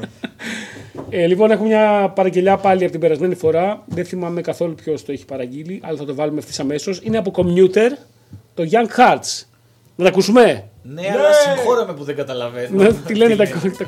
[1.10, 3.84] Ε, λοιπόν, έχω μια παραγγελιά πάλι από την περασμένη φορά.
[3.86, 7.00] Δεν θυμάμαι καθόλου ποιος το έχει παραγγείλει, αλλά θα το βάλουμε ευθύς αμέσως.
[7.04, 7.90] Είναι από Commuter,
[8.54, 9.44] το Young Hearts.
[9.96, 12.84] Να τα ακούσουμε; ναι, αλλά συγχώραμε που δεν καταλαβαίνω.
[12.84, 13.86] Ναι, τι λένε τα, τα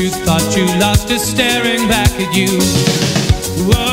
[0.00, 2.58] you thought you lost is staring back at you.
[3.68, 3.89] Whoa,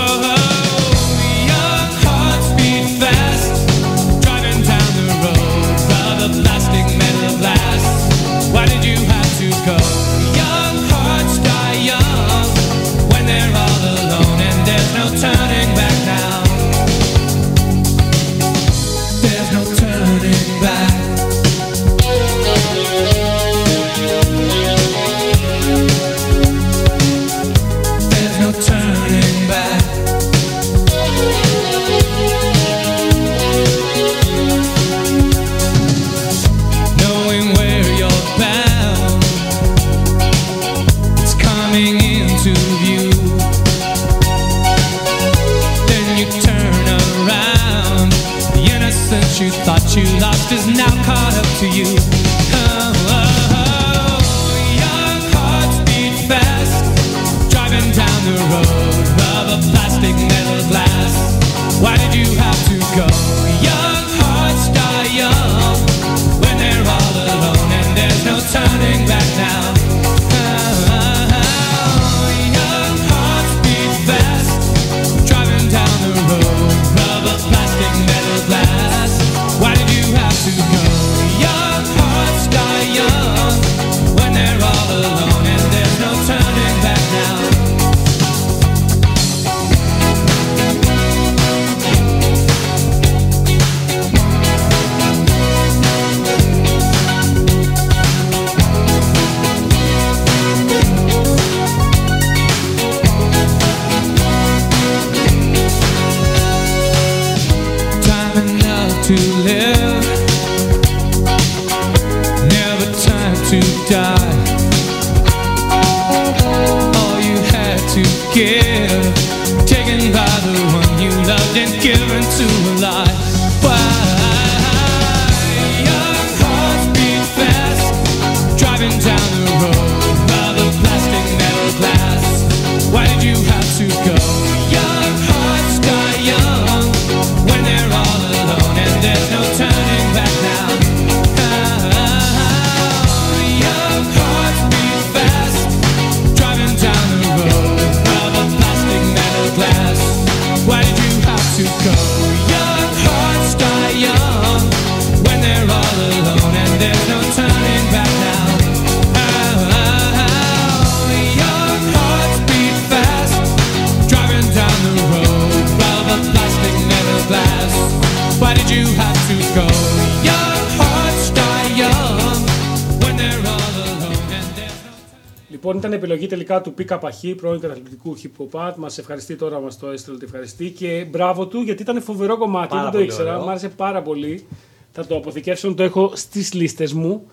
[175.98, 178.74] επιλογή τελικά του Πίκα Παχή, πρώην καταθλιπτικού hip hop art.
[178.76, 180.70] Μας ευχαριστεί τώρα, μας το έστειλε ότι ευχαριστεί.
[180.70, 182.68] Και μπράβο του, γιατί ήταν φοβερό κομμάτι.
[182.68, 183.32] Πάρα δεν το πολύ ήξερα.
[183.34, 183.46] ωραίο.
[183.46, 184.46] Μ' άρεσε πάρα πολύ.
[184.92, 187.28] Θα το αποθηκεύσω, το έχω στις λίστες μου.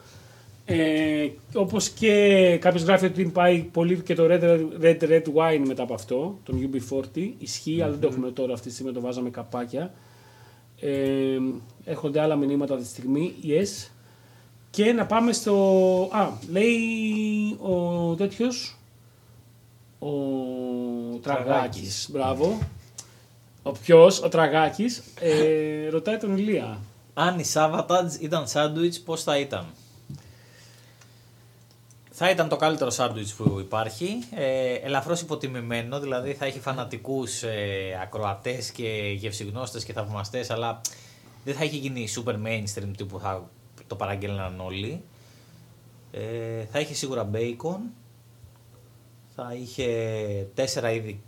[0.66, 5.82] Ε, Όπως και κάποιος γράφει ότι πάει πολύ και το Red, Red, Red Wine μετά
[5.82, 7.28] από αυτό, τον UB40.
[7.38, 9.92] Ισχύει, αλλά δεν το έχουμε τώρα αυτή τη στιγμή, το βάζαμε καπάκια.
[10.80, 11.38] Ε,
[11.84, 13.34] έχονται άλλα μηνύματα αυτή τη στιγμή.
[13.44, 13.88] Yes.
[14.74, 15.54] Και να πάμε στο.
[16.12, 18.76] Α, λέει ο τέτοιος.
[19.98, 20.08] Ο
[21.22, 22.08] Τραγάκης.
[22.10, 22.58] Μπράβο.
[23.62, 26.80] Ο ποιος, ο Τραγάκης, ε, ρωτάει τον Ηλία.
[27.14, 29.66] Αν η Savatage ήταν σάντουιτς, πώς θα ήταν;
[32.10, 34.18] Θα ήταν το καλύτερο σάντουιτς που υπάρχει.
[34.34, 40.80] Ε, ελαφρώς υποτιμημένο, δηλαδή θα έχει φανατικούς ε, ακροατές και γευσιγνώστες και θαυμαστές, αλλά
[41.44, 43.48] δεν θα έχει γίνει super mainstream τύπου θα
[43.86, 45.02] το παραγγέλναν όλοι.
[46.10, 47.78] Ε, θα είχε σίγουρα bacon,
[49.36, 49.86] θα είχε
[50.54, 51.22] τέσσερα είδη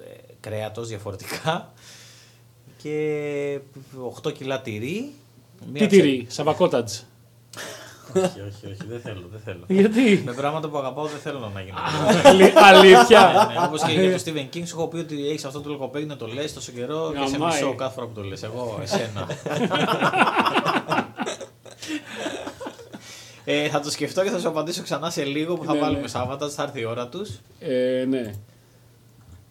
[0.00, 0.04] ε,
[0.40, 1.72] κρέατος διαφορετικά
[2.82, 3.58] και
[4.22, 5.12] 8 κιλά τυρί.
[5.72, 6.92] Τι τυρί, σαβακότατζ.
[8.14, 9.64] όχι, όχι, όχι, δεν θέλω, δεν θέλω.
[9.68, 11.76] Γιατί; Με πράγματα που αγαπάω δεν θέλω να γίνω.
[12.24, 13.48] Αλη- Αλήθεια.
[13.54, 16.12] ναι, Όπως και για το Stephen King, σου έχω πει ότι έχεις αυτό το λογοπαίγνιο
[16.14, 17.52] να το λες τόσο καιρό και σε Γαμάει.
[17.52, 18.42] μισό κάθε φορά που το λες.
[18.42, 19.26] Εγώ, εσένα.
[23.44, 26.00] ε, θα το σκεφτώ και θα σου απαντήσω ξανά σε λίγο που θα Ναι, βάλουμε
[26.00, 26.08] ναι.
[26.08, 27.30] Σάββατα, θα έρθει η ώρα τους.
[27.58, 28.34] Ε, ναι.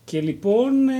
[0.06, 0.94] Και λοιπόν, ε,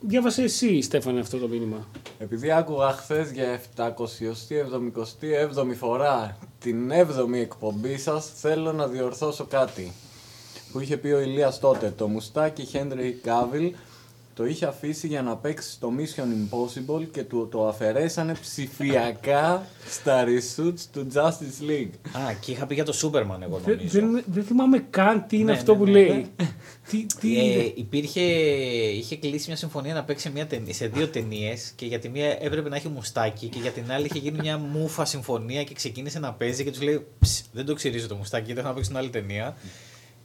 [0.00, 1.86] διάβασε εσύ, Στέφανε, αυτό το μήνυμα.
[2.18, 9.92] Επειδή άκουγα χθες για 777η φορά την 7η εκπομπή σας, θέλω να διορθώσω κάτι.
[10.72, 11.94] Που είχε πει ο Ηλίας τότε.
[11.96, 13.70] Το μουστάκι Henry Cavill
[14.40, 20.24] το είχε αφήσει για να παίξει στο Mission Impossible και του το αφαιρέσανε ψηφιακά στα
[20.24, 21.90] reshoots του Justice League.
[22.18, 24.00] Α, και είχα πει για το Superman, εγώ Δεν, νομίζω.
[24.00, 25.90] δεν, δεν θυμάμαι καν τι είναι Ναι, αυτό ναι, που ναι.
[25.90, 26.26] λέει.
[26.90, 28.20] τι, τι Ε, είναι; υπήρχε,
[28.90, 32.36] είχε κλείσει μια συμφωνία να παίξει μια ταινία, σε δύο ταινίες και για τη μία
[32.40, 36.18] έπρεπε να έχει μουστάκι και για την άλλη είχε γίνει μια μούφα συμφωνία και ξεκίνησε
[36.18, 38.90] να παίζει και τους λέει «Ψ, Δεν το ξυρίζω το μουστάκι, γιατί έχω να παίξει
[38.90, 39.56] την άλλη ταινία.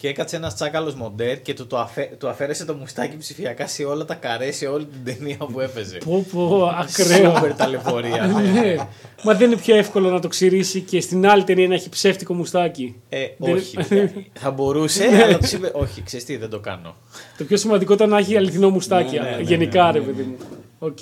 [0.05, 3.83] Και έκατσε ένας τσάκαλος μοντέρ και του, το αφέ, του αφαίρεσε το μουστάκι ψηφιακά σε
[3.83, 5.97] όλα τα καρέ, σε όλη την ταινία που έπαιζε.
[5.97, 7.35] Πω, πω, ακραίο.
[7.35, 8.25] Σούπερ ταλαιπωρία.
[8.27, 8.59] ναι.
[8.59, 8.75] ναι.
[9.23, 12.33] Μα δεν είναι πιο εύκολο να το ξυρίσει και στην άλλη ταινία να έχει ψεύτικο
[12.33, 12.95] μουστάκι.
[13.09, 13.77] Ε, Δεν- όχι.
[14.41, 16.95] θα μπορούσε, αλλά τους είπε: Όχι, ξέρεις τι, δεν το κάνω.
[17.37, 19.19] Το πιο σημαντικό ήταν να έχει αληθινό μουστάκι.
[19.19, 20.35] Ναι, ναι, ναι, γενικά, ναι, ρε ναι, παιδί μου.
[20.79, 20.97] Οκ.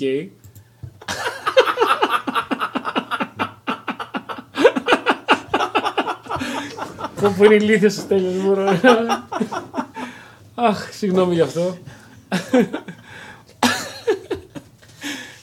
[7.24, 8.64] Πω πω είναι ηλίθιος ο Στέλιος, δεν μπορώ.
[10.54, 11.76] Αχ, συγγνώμη γι' αυτό.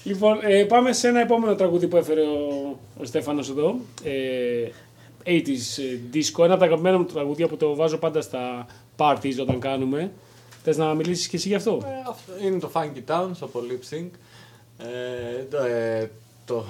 [0.04, 3.76] λοιπόν, ε, πάμε σε ένα επόμενο τραγούδι που έφερε ο, ο Στέφανος εδώ.
[4.04, 4.70] Ε,
[5.26, 8.66] 80s ε, disco, ένα από τα αγαπημένα μου τραγούδια που το βάζω πάντα στα
[8.98, 10.12] parties όταν κάνουμε.
[10.64, 13.96] Θες να μιλήσεις και εσύ γι' αυτό; Ε, αυτό είναι το Funky Town στο Lip
[13.96, 14.10] Sync.
[14.78, 16.12] Ε, το, ε,
[16.46, 16.66] το,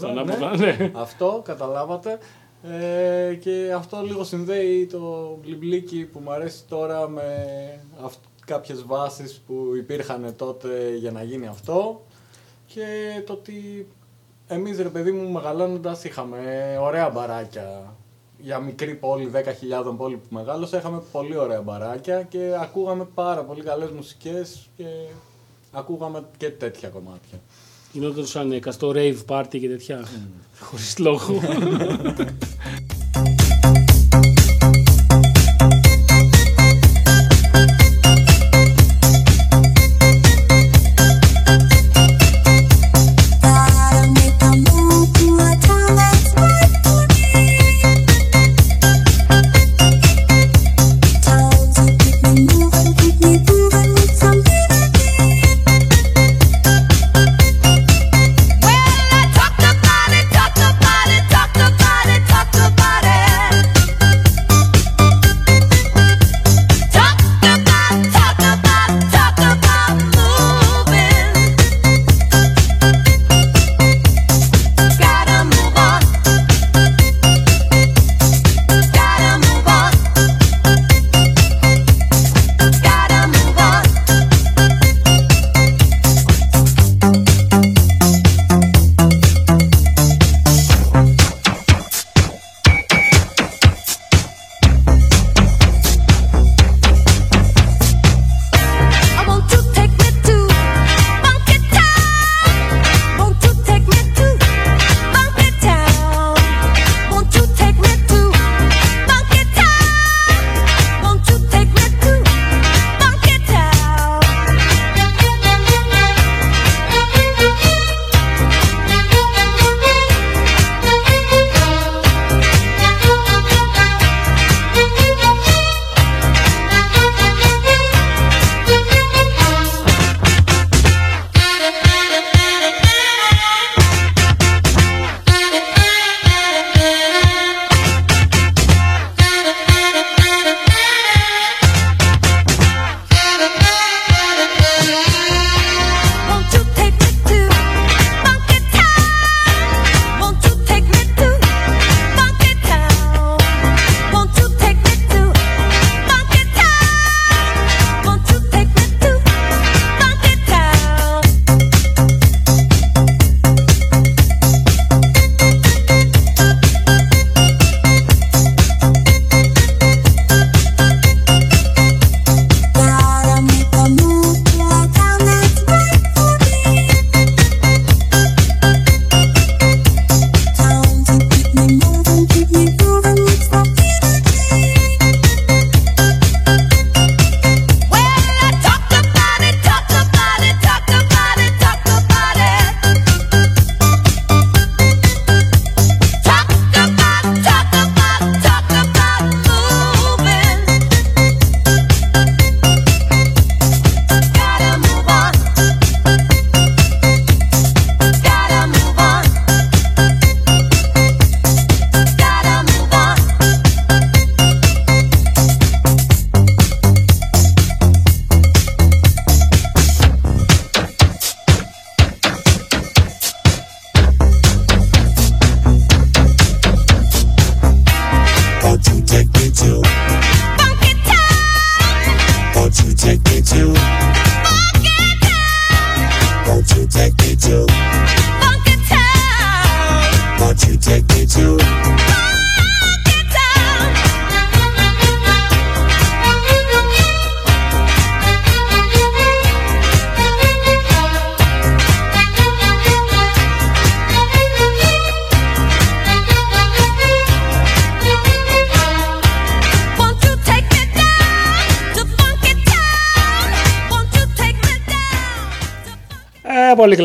[0.00, 0.90] Το ανάποδα, ναι.
[0.94, 2.18] αυτό καταλάβατε.
[2.62, 7.24] Ε, και αυτό λίγο συνδέει το μπλιμπλίκι που μου αρέσει τώρα με
[8.04, 12.02] αυ- κάποιες βάσεις που υπήρχαν τότε για να γίνει αυτό
[12.66, 12.84] και
[13.26, 13.86] το ότι
[14.46, 16.38] εμείς ρε παιδί μου μεγαλώνοντας είχαμε
[16.80, 17.94] ωραία μπαράκια
[18.38, 23.62] για μικρή πόλη, 10.000 πόλη που μεγάλωσα, είχαμε πολύ ωραία μπαράκια και ακούγαμε πάρα πολύ
[23.62, 24.84] καλές μουσικές και
[25.72, 27.38] ακούγαμε και τέτοια κομμάτια.
[27.98, 30.04] Γινόταν σαν εκαστό rave party και τέτοια.
[30.60, 31.40] Χωρίς λόγο.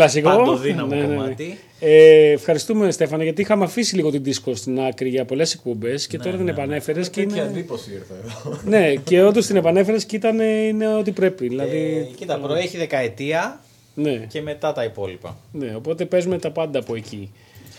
[0.02, 0.30] κλασικό.
[0.30, 1.15] Παντοδύναμο Ναι, ναι, ναι.
[1.15, 1.57] κομμάτι.
[1.80, 6.18] Ε, ευχαριστούμε Στέφανε γιατί είχαμε αφήσει λίγο την δίσκο στην άκρη για πολλές εκπομπές και
[6.18, 7.52] Ναι, τώρα την επανέφερες και Τέτοια είναι.
[7.52, 8.60] εντύπωση ήρθε εδώ.
[8.65, 11.48] ναι, και όντως την επανέφερες και ήταν είναι ό,τι πρέπει.
[11.48, 13.60] Δηλαδή, Ε, κοίτα, προέχει δεκαετία
[13.94, 15.38] ναι, και μετά τα υπόλοιπα.
[15.52, 17.32] ναι, οπότε παίζουμε τα πάντα από εκεί.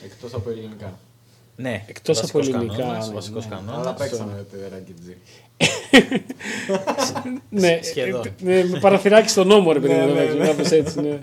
[0.05, 0.99] Εκτός από ελληνικά.
[1.57, 3.55] Ναι, Εκτός από βασικός ελληνικά, Κανόνας, ναι, βασικός ναι.
[3.55, 3.87] κανόνας.
[3.87, 5.17] Αλλά παίξαμε τη Ραγκιτζή.
[7.63, 8.23] ναι, σχεδόν.
[8.27, 10.47] ε, ναι, με παραθυράκι στον νόμο, ρε παιδί Ναι, μου, ναι, εντάξει, ναι.
[10.47, 11.19] κάπως έτσι.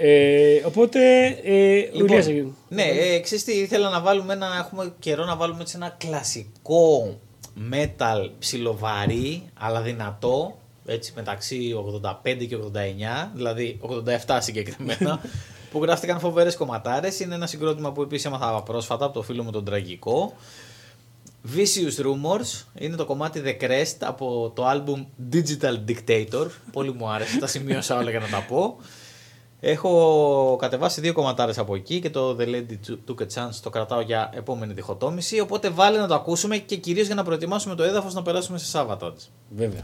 [0.00, 0.08] Ναι.
[0.08, 2.50] Ε, οπότε, ε, ο Ηλίας έγινε.
[2.68, 7.18] ναι, ε, ξέρεις τι, ήθελα να βάλουμε ένα, έχουμε καιρό να βάλουμε έτσι ένα κλασικό
[7.72, 13.80] metal ψιλοβαρύ, αλλά δυνατό, έτσι μεταξύ 85 και 89, δηλαδή
[14.26, 15.20] 87 συγκεκριμένα,
[15.70, 17.20] που γράφτηκαν φοβερές κομματάρες.
[17.20, 20.34] Είναι ένα συγκρότημα που επίσης έμαθα πρόσφατα από το φίλο μου τον Τραγικό.
[21.56, 26.46] Vicious Rumors είναι το κομμάτι The Crest από το album Digital Dictator.
[26.72, 28.76] Πολύ μου άρεσε, τα σημείωσα όλα για να τα πω.
[29.60, 34.00] Έχω κατεβάσει δύο κομματάρες από εκεί και το The Lady Took a Chance το κρατάω
[34.00, 35.40] για επόμενη διχοτόμηση.
[35.40, 38.64] Οπότε βάλε να το ακούσουμε και κυρίως για να προετοιμάσουμε το έδαφος να περάσουμε σε
[38.64, 39.14] Σάββατο.
[39.50, 39.82] Βέβαια.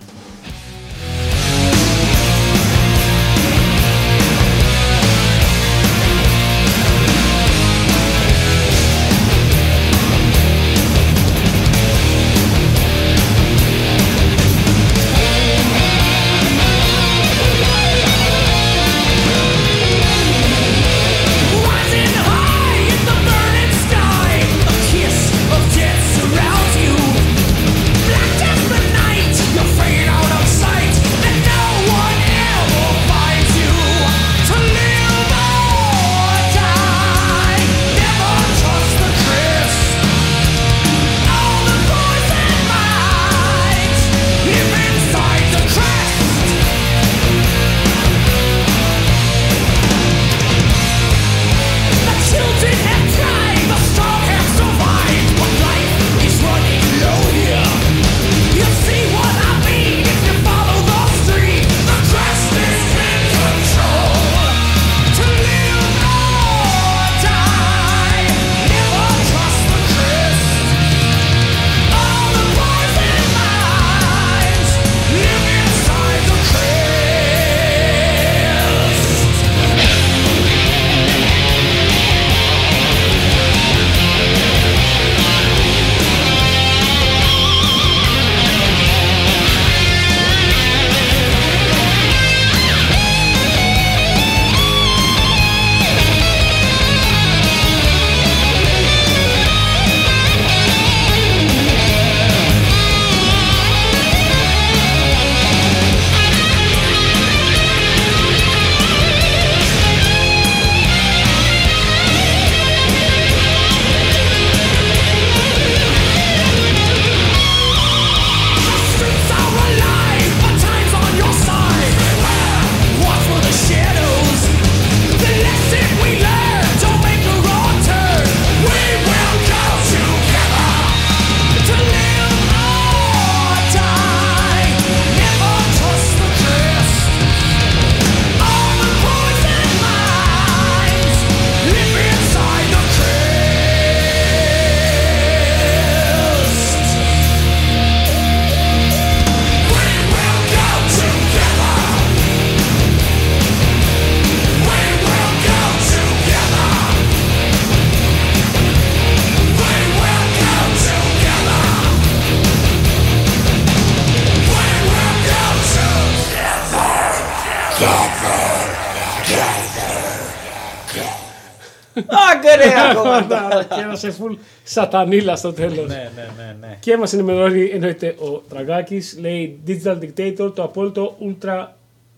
[173.96, 175.86] Σε full σατανίλα στο τέλος.
[175.88, 176.76] ναι, ναι, ναι, ναι.
[176.80, 181.66] Και μας ενημερώνει εννοείται ο Τραγάκης, λέει Digital Dictator, το απόλυτο ultra,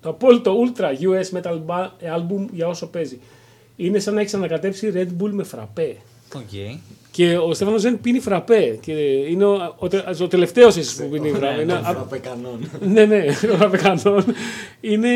[0.00, 3.18] το απόλυτο ultra US metal ba- album για όσο παίζει.
[3.76, 5.96] Είναι σαν να έχεις ανακατέψει Red Bull με φραπέ.
[6.34, 6.42] Οκ.
[7.18, 8.78] Και ο Στέφανος δεν πίνει φραπέ.
[8.82, 8.92] Και
[9.28, 11.60] είναι ο, ο, τε- ο τελευταίος ίσως που πίνει φραπέ.
[11.62, 12.70] Είναι, α- Φραπεκανόν.
[12.80, 14.24] ναι, ναι, ο φραπεκανόν.
[14.80, 15.08] Είναι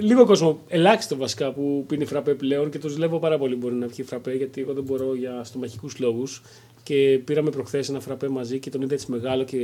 [0.00, 3.86] λίγο κόσμο, ελάχιστο βασικά που πίνει φραπέ πλέον και το ζηλεύω πάρα πολύ μπορεί να
[3.86, 6.42] πιει φραπέ γιατί εγώ δεν μπορώ για στομαχικούς λόγους.
[6.82, 9.58] Και πήραμε προχθές ένα φραπέ μαζί και τον είδα έτσι μεγάλο και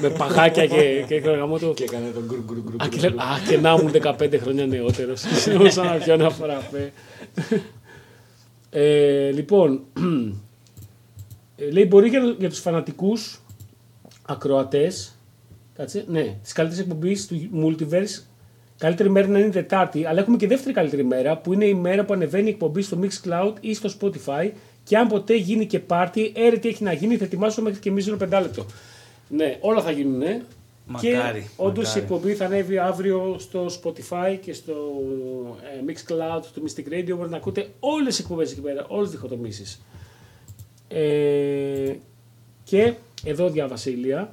[0.00, 1.72] με παγάκια και, και έκανα γαμό το.
[1.74, 2.76] Και έκανε τον γκρου γκρου γκρου.
[2.84, 5.20] Α, και, λέω, α, και να ήμουν 15 χρόνια νεότερος.
[5.68, 6.92] σαν να πιω ένα φραπέ.
[8.70, 10.00] ε, λοιπόν, ε,
[11.72, 13.42] λέει μπορεί για, για τους φανατικούς
[14.22, 15.18] ακροατές
[15.74, 18.22] κάτσε, ναι, τις καλύτερες εκπομπής του Multiverse
[18.82, 21.74] Καλύτερη μέρα να είναι η Τετάρτη, αλλά έχουμε και δεύτερη καλύτερη μέρα που είναι η
[21.74, 24.50] μέρα που ανεβαίνει η εκπομπή στο Mixcloud ή στο Spotify.
[24.84, 27.90] Και αν ποτέ γίνει και πάρτι, έρε τι έχει να γίνει, θα ετοιμάσω μέχρι και
[27.90, 28.66] μίζωνο πεντάλεπτο.
[29.28, 30.40] Ναι, όλα θα γίνουν, ναι.
[30.86, 32.04] Μακάρι, και όντως η μακάρι.
[32.04, 34.72] εκπομπή θα ανέβει αύριο στο Spotify και στο
[35.62, 37.14] ε, Mixcloud του Mystic Radio.
[37.14, 39.82] Μπορείτε να ακούτε όλες τις εκπομπές εκεί πέρα, όλες τις διχοτομήσεις.
[40.94, 41.96] Ε,
[42.64, 42.94] και
[43.24, 44.32] εδώ διάβασε η Ηλία.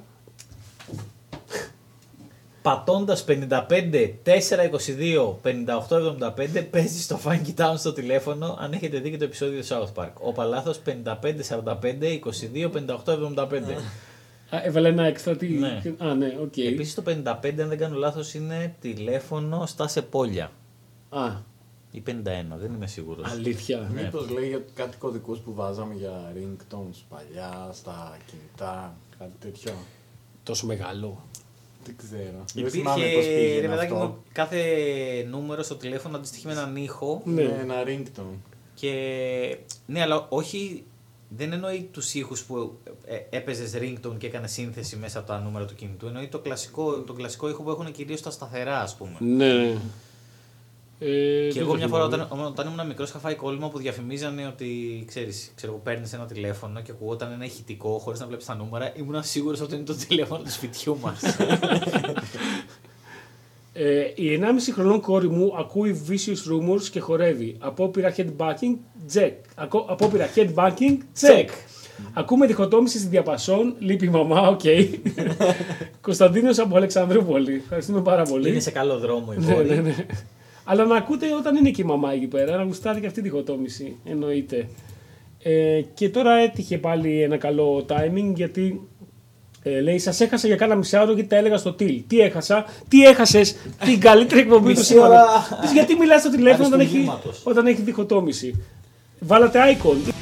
[2.62, 9.24] Πατώντα 55 422 5875 παίζεις στο Funky Town στο τηλέφωνο αν έχετε δει και το
[9.24, 10.12] επεισόδιο του South Park.
[10.20, 11.04] Ο Παλάθος 55
[11.48, 12.20] 45
[12.54, 13.52] 22 5875.
[14.50, 15.48] Α, έβαλε ένα έξτρα τι.
[15.48, 15.82] Ναι.
[15.98, 16.56] Α, ναι, οκ.
[16.56, 20.50] Επίσης το 55, αν δεν κάνω λάθος, είναι τηλέφωνο στα Σεπόλια.
[21.08, 21.30] Α,
[21.90, 22.12] Ή 51,
[22.58, 23.30] δεν είμαι σίγουρος.
[23.32, 23.90] αλήθεια.
[23.94, 24.02] Ναι.
[24.02, 29.72] Μήπως λέει για κάτι κωδικούς που βάζαμε για ringtones παλιά, στα κινητά, κάτι τέτοιο.
[30.42, 31.24] Τόσο μεγάλο.
[31.84, 32.20] Δεν ξέρω.
[32.20, 34.06] Δεν Υπήρχε, θυμάμαι πώς πήγαινε ρε παιδάκι αυτό.
[34.06, 34.62] μου, κάθε
[35.30, 37.22] νούμερο στο τηλέφωνο αντιστοιχεί με έναν ήχο.
[37.24, 37.42] Ναι.
[37.42, 38.36] Ναι, ένα ringtone.
[38.74, 38.92] Και
[39.86, 40.84] ναι, αλλά όχι.
[41.36, 45.64] Δεν εννοεί τους ήχους που ε, έπαιζες ringtone και έκανες σύνθεση μέσα από τα νούμερα
[45.64, 46.06] του κινητού.
[46.06, 49.16] Εννοεί το κλασικό, το κλασικό ήχο που έχουν κυρίως τα σταθερά, ας πούμε.
[49.20, 49.76] Ναι.
[51.02, 51.06] Ε,
[51.46, 52.26] Και δεν εγώ το μια φορά θυμάμαι.
[52.32, 54.68] όταν, όταν ήμουν μικρός είχα φάει κόλλημα που διαφημίζανε ότι
[55.08, 58.92] ξέρεις, ξέρω, παίρνεις ένα τηλέφωνο και ακουγόταν ένα ηχητικό χωρίς να βλέπεις τα νούμερα.
[58.96, 61.20] Ήμουν σίγουρος ότι είναι το τηλέφωνο του σπιτιού μας.
[63.72, 67.56] Ε, η 1,5 χρονών κόρη μου ακούει Vicious Rumors και χορεύει.
[67.58, 68.76] Απόπειρα headbanging,
[69.14, 69.32] check.
[69.54, 71.46] Ακό- Απόπειρα headbanging, check.
[72.12, 73.74] Ακούμε διχοτόμηση στη διαπασόν.
[73.78, 74.60] Λείπει η μαμά, οκ.
[76.00, 77.54] Κωνσταντίνος από Αλεξανδρούπολη.
[77.54, 78.48] Ευχαριστούμε πάρα πολύ.
[78.48, 79.68] είναι σε καλό δρόμο η Ναι, κόρη.
[79.68, 79.94] ναι, ναι.
[80.64, 83.22] Αλλά να ακούτε όταν είναι και η μαμά εκεί πέρα, να γουστάρει και αυτή η
[83.22, 83.96] διχοτόμηση.
[84.04, 84.68] Εννοείται.
[85.42, 88.88] Ε, και τώρα έτυχε πάλι ένα καλό timing γιατί
[89.62, 92.02] ε, λέει: Σας έχασα για κάνα μισάωρο γιατί τα έλεγα στο τηλ.
[92.06, 95.06] Τι έχασα, τι έχασες, την καλύτερη εκπομπή του Μισή σήμερα.
[95.08, 95.24] ώρα.
[95.60, 97.40] Πες, γιατί μιλάς στο τηλέφωνο όταν έχει, Αριστουργήματος.
[97.44, 98.62] όταν έχει διχοτόμηση.
[99.20, 100.12] Βάλατε icon.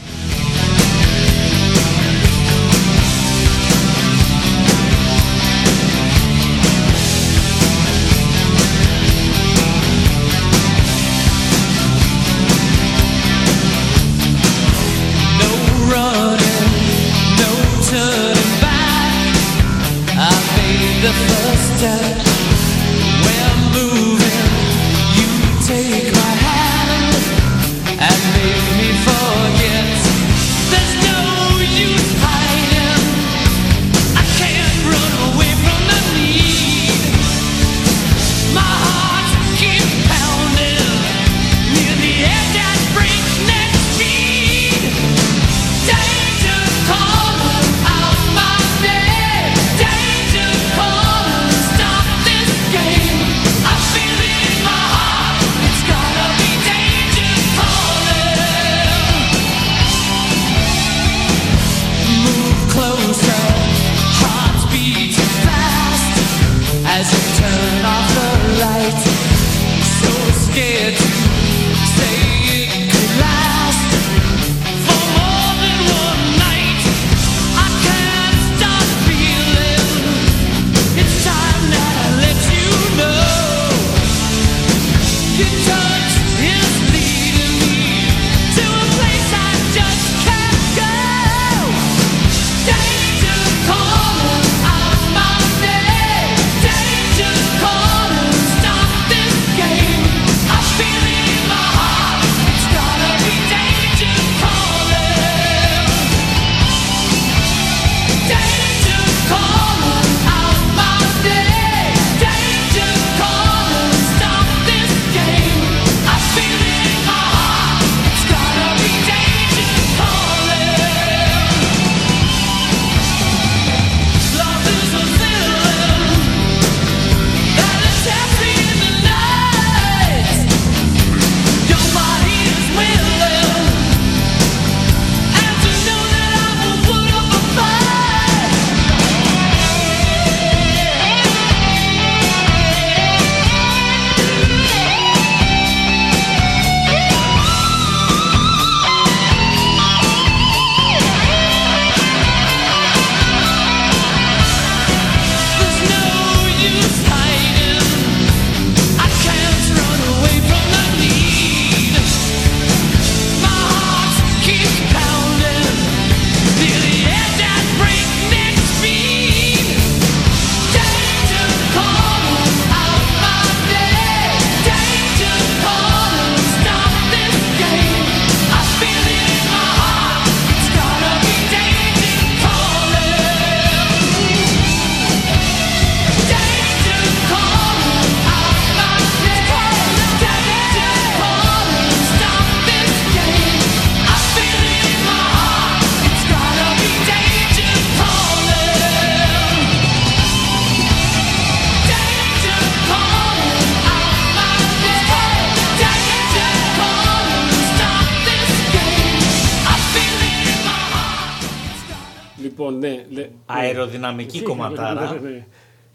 [214.32, 214.44] Αεροδυναμική ναι.
[214.44, 215.12] κομματάρα.
[215.12, 215.46] Ναι, ναι, ναι.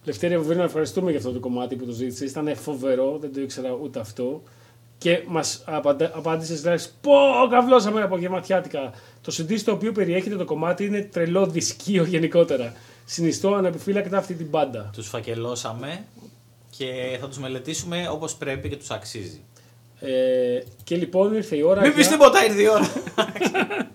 [0.03, 2.31] Λευτέρια Βουβίνα, να ευχαριστούμε για αυτό το κομμάτι που το ζήτησες.
[2.31, 4.43] Ήταν φοβερό, δεν το ήξερα ούτε αυτό.
[4.97, 5.63] Και μας
[6.13, 7.11] απάντησες, λέει: Πω,
[7.49, 8.93] καβλώσαμε από γεματιάτικα.
[9.21, 12.73] Το CD στο οποίο περιέχεται το κομμάτι είναι τρελό δισκείο γενικότερα.
[13.05, 14.89] Συνιστώ ανεπιφύλακτα αυτή την μπάντα.
[14.93, 16.03] Τους φακελώσαμε
[16.77, 19.41] και θα τους μελετήσουμε όπως πρέπει και τους αξίζει.
[19.99, 21.81] Ε, και λοιπόν ήρθε η ώρα.
[21.81, 22.89] Μην για- πεις τίποτα, ήρθε η ώρα.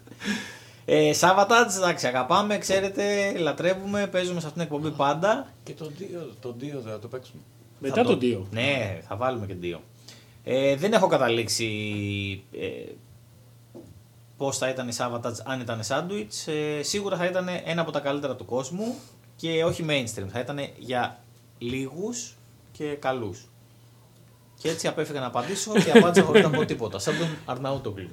[0.90, 5.46] ε, Σάββατατζ, εντάξει, αγαπάμε, ξέρετε, λατρεύουμε, παίζουμε σε αυτήν την εκπομπή πάντα.
[5.62, 6.02] Και το 2
[6.40, 7.40] το δύο θα το παίξουμε.
[7.78, 8.46] Μετά Θα τον Δίο.
[8.50, 9.80] Ναι, θα βάλουμε και δύο.
[10.44, 11.64] Ε, δεν έχω καταλήξει
[12.52, 12.92] ε,
[14.36, 16.46] πώς θα ήταν η Σάββατατζ αν ήταν σάντουιτς.
[16.46, 18.94] Ε, σίγουρα θα ήταν ένα από τα καλύτερα του κόσμου
[19.36, 20.26] και όχι mainstream.
[20.28, 21.20] Θα ήταν για
[21.58, 22.36] λίγους
[22.72, 23.47] και καλούς.
[24.58, 26.98] Και έτσι απέφυγα να απαντήσω και απάντησα χωρίς να πω τίποτα.
[26.98, 28.08] Σαν τον Αρναούτογλου.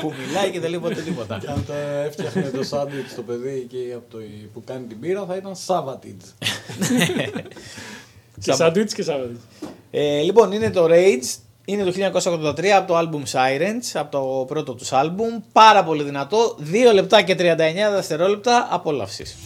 [0.00, 1.38] που μιλάει και δεν λέει ποτέ τίποτα.
[1.38, 1.72] Και αν το
[2.04, 4.18] έφτιαχνε το σάντουιτς το παιδί εκεί από το,
[4.52, 6.24] που κάνει την πύρα θα ήταν Σάββατιτζ.
[8.44, 9.40] Και σάντουιτς και σάββατιτς.
[9.90, 11.38] Ε, λοιπόν, είναι το Rage.
[11.64, 11.92] Είναι το
[12.22, 15.42] 1983 από το album Sirens, από το πρώτο τους album.
[15.52, 16.56] Πάρα πολύ δυνατό.
[16.90, 19.36] 2 λεπτά και 39 δευτερόλεπτα απόλαυσης.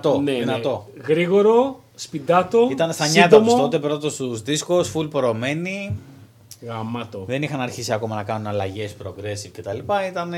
[0.00, 0.88] Δυνατό, ναι, δυνατό.
[0.96, 1.02] Ναι.
[1.12, 2.68] Γρήγορο, σπιντάτο.
[2.70, 3.28] Ήταν στα σύντομο.
[3.28, 5.96] νιάτα τους τότε, πρώτος τους δίσκος, full πορωμένοι.
[6.66, 7.24] Γαμάτο.
[7.26, 9.78] Δεν είχαν αρχίσει ακόμα να κάνουν αλλαγές progressive κτλ.
[10.10, 10.34] Ήταν.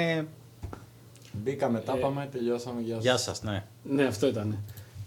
[1.33, 2.81] Μπήκαμε, τα πάμε, τελειώσαμε.
[2.81, 3.03] Γεια σας.
[3.05, 3.65] Γεια σας, ναι.
[3.83, 4.59] Ναι, αυτό ήταν.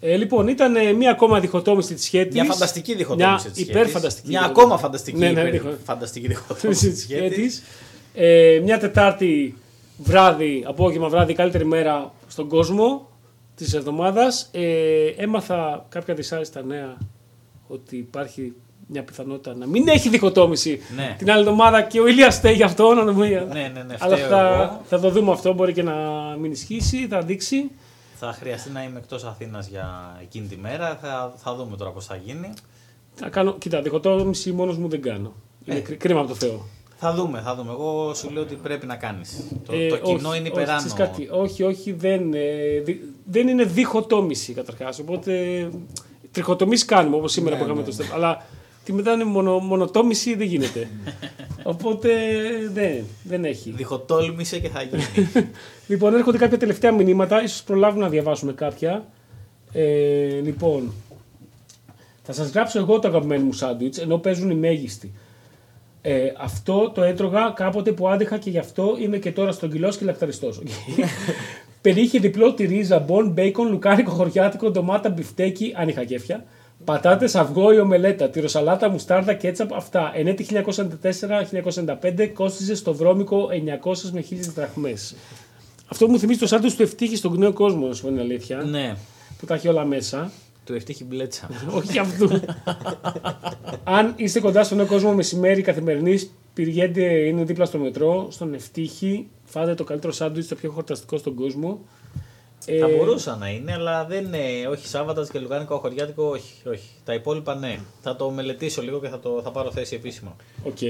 [0.02, 2.34] Ε, λοιπόν, ήταν ε, μία ακόμα διχοτόμηση της σχέτης.
[2.34, 4.28] Μια φανταστική διχοτόμηση Μια της υπερφανταστική.
[4.28, 4.66] Μια διχοτόμηση.
[4.66, 7.32] ακόμα φανταστική, Ναι, ναι, υπερ- διχο- φανταστική διχοτόμηση της της σχέτης.
[7.34, 7.64] σχέτης.
[8.14, 9.56] Ε, μια Τετάρτη
[9.98, 13.09] βράδυ, απόγευμα βράδυ, καλύτερη μέρα στον κόσμο
[13.64, 14.50] της εβδομάδας.
[14.52, 16.98] Ε, έμαθα κάποια δυσάρεστα νέα
[17.68, 18.54] ότι υπάρχει
[18.88, 21.16] μια πιθανότητα να μην έχει διχοτόμηση Ναι.
[21.18, 22.94] την άλλη εβδομάδα και ο Ηλίας φταίει γι' αυτό.
[22.94, 23.28] Να το πούμε.
[23.28, 24.82] Ναι, ναι, ναι, Αλλά φταίω θα, εγώ.
[24.86, 25.54] θα το δούμε αυτό.
[25.54, 25.94] Μπορεί και να
[26.40, 27.72] μην ισχύσει, θα δείξει.
[28.16, 30.98] Θα χρειαστεί να είμαι εκτός Αθήνας για εκείνη τη μέρα.
[31.02, 32.50] Θα, θα δούμε τώρα πώς θα γίνει.
[33.14, 35.34] Θα κάνω, κοίτα, διχοτόμηση μόνος μου δεν κάνω.
[35.66, 35.82] Είναι Ε.
[35.82, 36.66] κρί- κρίμα από το Θεό.
[37.02, 37.72] Θα δούμε, θα δούμε.
[37.72, 39.44] Εγώ σου λέω ότι πρέπει να κάνεις.
[39.66, 40.78] Το, Ε, το κοινό όχι, είναι όχι, υπεράνω.
[40.78, 45.00] ξέρεις κάτι, όχι, όχι, δεν, ε, δι- δεν είναι διχοτόμηση καταρχάς.
[45.00, 45.34] Οπότε
[46.32, 48.14] τριχοτομήσεις κάνουμε όπως σήμερα Ναι, που είχαμε ναι, το στέλνο.
[48.14, 48.46] Αλλά
[48.84, 50.90] τη μετά είναι μονο, μονοτόμηση δεν γίνεται.
[51.64, 52.10] Οπότε
[52.74, 53.72] δεν, δεν έχει.
[53.72, 55.04] Διχοτόλμησε και θα γίνει.
[55.88, 59.06] Λοιπόν, έρχονται κάποια τελευταία μηνύματα, ίσως προλάβουμε να διαβάσουμε κάποια.
[59.72, 60.94] Ε, λοιπόν,
[62.24, 65.14] θα σας γράψω εγώ το αγαπημένο μου σάντουιτς, ενώ παίζουν οι μέγιστοι.
[66.02, 69.98] Ε, αυτό το έτρωγα κάποτε που άντεχα και γι' αυτό είμαι και τώρα στον κιλός
[69.98, 70.62] και λακταριστός.
[71.82, 76.44] Περιείχε διπλό τυρί, ζαμπόν, μπέικον, λουκάρικο, χωριάτικο, ντομάτα, μπιφτέκι, αν είχα κέφια.
[76.86, 80.12] Πατάτες, αυγό ή ομελέτα, τυροσαλάτα, μουστάρδα, κέτσαπ, αυτά.
[80.16, 80.46] Ενέτη
[82.02, 83.48] 1994-1995 κόστιζε στο βρώμικο
[83.84, 85.16] 900 με 1000 δραχμές.
[85.88, 88.58] Αυτό μου θυμίζει το σάντουιτς του ευτύχη στον νέο κόσμο, να σου πω την αλήθεια.
[88.58, 88.94] Ναι,
[89.40, 90.32] Που τα έχει όλα μέσα.
[90.66, 91.50] του Ευτύχη Μπλέτσα.
[91.78, 92.30] Όχι για αυτού.
[93.84, 99.28] Αν είστε κοντά στον νέο κόσμο μεσημέρι καθημερινής, πηγαίνετε, είναι δίπλα στο μετρό, στον Ευτύχη,
[99.50, 101.80] φάτε το καλύτερο σάντουιτς, το πιο χορταστικό στον κόσμο.
[102.66, 104.68] Θα Ε, μπορούσα να είναι, αλλά δεν είναι.
[104.70, 106.90] Όχι Σάββατας και Λουκάνικο, χωριάτικο, όχι, όχι.
[107.04, 107.80] Τα υπόλοιπα ναι.
[108.02, 110.36] Θα το μελετήσω λίγο και θα, το, θα πάρω θέση επίσημα.
[110.64, 110.82] Οκ.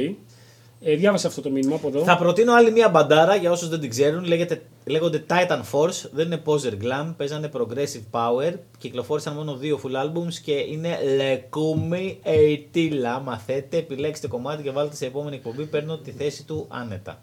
[0.81, 2.03] Ε, διάβασα αυτό το μήνυμα από εδώ.
[2.03, 4.23] Θα προτείνω άλλη μία μπαντάρα για όσους δεν την ξέρουν.
[4.23, 6.09] Λέγεται, λέγονται Titan Force.
[6.11, 7.13] Δεν είναι poser glam.
[7.17, 8.53] Παίζανε progressive power.
[8.77, 12.19] Κυκλοφόρησαν μόνο δύο full albums και είναι λουκούμι
[12.51, 13.19] ειτήλα.
[13.19, 15.65] Μαθαίνετε, επιλέξτε κομμάτι και βάλτε σε επόμενη εκπομπή.
[15.65, 17.21] Παίρνω τη θέση του άνετα.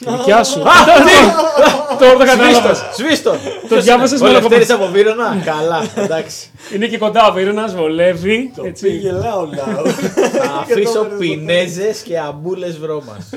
[0.00, 0.62] Η δικιά σου.
[1.98, 2.74] Τώρα το κατάλαβα.
[2.96, 3.34] Σβήστο!
[3.68, 6.50] Το διάβασες Ο με Λευτέρης από Βύρονα; Καλά, εντάξει.
[6.74, 8.52] Είναι και κοντά ο Βίρονας, βολεύει.
[8.64, 8.86] έτσι.
[8.86, 9.84] Πήγε λαό λαό.
[9.86, 13.30] Θα αφήσω πινέζες και αμπούλες βρώμας.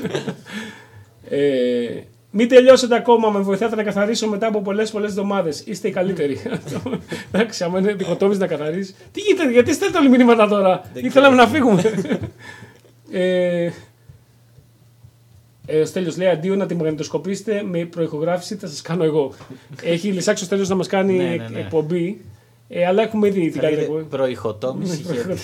[1.28, 1.38] Ε,
[2.30, 5.62] μην τελειώσετε ακόμα, με βοηθάτε να καθαρίσω μετά από πολλές πολλές εβδομάδες.
[5.66, 6.40] Είστε οι καλύτεροι.
[7.32, 8.94] Εντάξει, άμα είναι διχοτόμηση να καθαρίσει.
[9.12, 11.82] Τι γίνεται, γιατί στέλνετε όλοι μηνύματα τώρα; Ήθελαμε να φύγουμε.
[15.66, 19.32] ε, ε, ο Στέλιος λέει αντίο να τη μαγνητοσκοπήσετε με προηχογράφηση θα σας κάνω εγώ.
[19.82, 21.58] Έχει λησάξει ο Στέλιος να μας κάνει Ναι, ναι, ναι.
[21.58, 22.20] εκπομπή.
[22.68, 24.02] Ε, αλλά έχουμε ήδη την καλύτερη εκπομπή.
[24.04, 25.02] Προηχοτόμηση.
[25.02, 25.34] χέρι.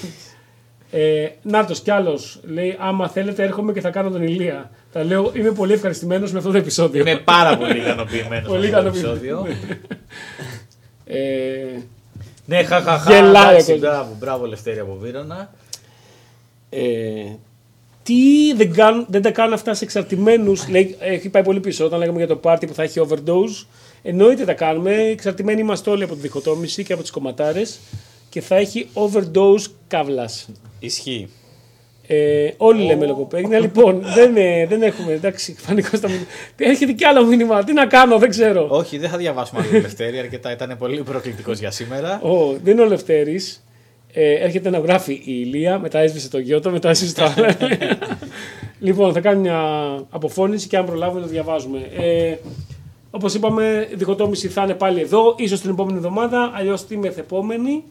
[0.93, 4.71] Ε, Νάτος κι άλλος λέει: Άμα θέλετε, έρχομαι και θα κάνω τον Ηλία.
[4.93, 7.01] Τα λέω: Είμαι πολύ ευχαριστημένος με αυτό το επεισόδιο.
[7.01, 9.17] Είμαι πάρα πολύ ικανοποιημένος Πολύ με αυτό το ικανοποιημένος.
[9.19, 9.47] επεισόδιο.
[11.05, 11.81] Ε,
[12.47, 13.11] Ναι, χαχαχα.
[13.15, 13.79] Γελάει ο εντάξει, κόσμος.
[13.91, 15.53] Μπράβο, μπράβο Λευτέρη από Βύρονα.
[16.71, 16.81] ε,
[18.11, 20.65] τι δεν, κάνουν, δεν τα κάνουν αυτά σε εξαρτημένους.
[20.99, 23.66] Έχει πάει πολύ πίσω όταν λέγαμε για το πάρτι που θα έχει overdose.
[24.03, 24.95] Εννοείται τα κάνουμε.
[24.95, 27.78] Εξαρτημένοι είμαστε όλοι από τη διχοτόμηση και από τις κομματάρες.
[28.28, 30.49] Και θα έχει overdose καύλας.
[30.78, 31.28] Ισχύει.
[32.07, 33.59] Ε, όλοι λέμε λογοπαίγνια.
[33.59, 35.12] Λοιπόν, δεν, ε, δεν έχουμε.
[35.12, 36.31] Εντάξει, πανικό στα μηνύματα.
[36.57, 37.65] Έρχεται κι άλλο μήνυμα.
[37.65, 38.66] Τι να κάνω, δεν ξέρω.
[38.70, 42.20] Όχι, δεν θα διαβάσουμε άλλο Λευτέρη, αρκετά ήταν πολύ προκλητικός για σήμερα.
[42.23, 43.65] Ω, δεν είναι ο Λευτέρης.
[44.12, 47.47] Ε, έρχεται να γράφει η Ηλία, μετά έσβησε το Γιώτο, μετά έσβησε το άλλο.
[48.87, 49.61] λοιπόν, θα κάνει μια
[50.11, 51.78] αποφώνηση και αν προλάβουμε το διαβάζουμε.
[51.99, 52.35] Ε,
[53.11, 57.85] Όπως είπαμε, η διχοτόμηση θα είναι πάλι εδώ, ίσως την επόμενη εβδομάδα, αλλιώς τη μεθεπόμενη.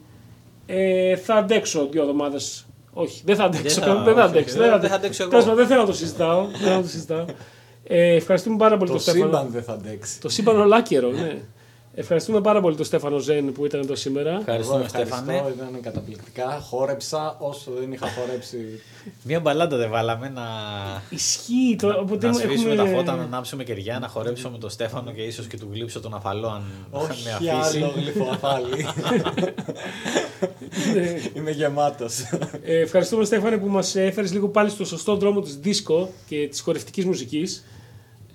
[0.66, 2.66] Ε, θα αντέξω δύο εβδομάδες.
[2.94, 3.82] Όχι, δεν θα αντέξω.
[3.82, 4.58] θα- Δεν θα, όχι, αντέξω.
[4.58, 5.32] δεν θα- δεν θα αντέξω εγώ.
[5.32, 6.46] Τέλος πάντων, Δεν θέλω να το συζητάω.
[6.46, 7.26] δεν θέλω να το συζητάω.
[7.84, 9.26] Ε, ευχαριστούμε πάρα πολύ Το τον Στέφανο.
[9.26, 10.20] σύμπαν δεν θα αντέξει.
[10.22, 11.38] Το σύμπαν ολάκερο, ναι.
[12.02, 14.30] Ευχαριστούμε πάρα πολύ τον Στέφανο Ζέν που ήταν εδώ σήμερα.
[14.30, 15.44] Εγώ Ευχαριστούμε, ευχαριστώ, Στέφανε.
[15.56, 16.60] ήταν καταπληκτικά.
[16.70, 18.58] Χόρεψα όσο δεν είχα χορέψει.
[19.28, 20.44] Μία μπαλάντα δεν βάλαμε να,
[21.10, 21.76] Ισχύει.
[21.80, 25.12] Το, οπότε να σβήσουμε έχουμε- τα φώτα, να ανάψουμε κεριά, να χορέψουμε με τον Στέφανο
[25.12, 27.78] και ίσως και του γλύψω τον αφαλό αν αν Όχι με αφήσει.
[27.78, 28.86] άλλο γλυφοαφάλι.
[31.36, 32.20] Είμαι γεμάτος.
[32.64, 36.62] Ε, ευχαριστούμε Στέφανε που μας έφερες λίγο πάλι στο σωστό δρόμο της disco και της
[36.62, 37.64] χορευτικής μουσικής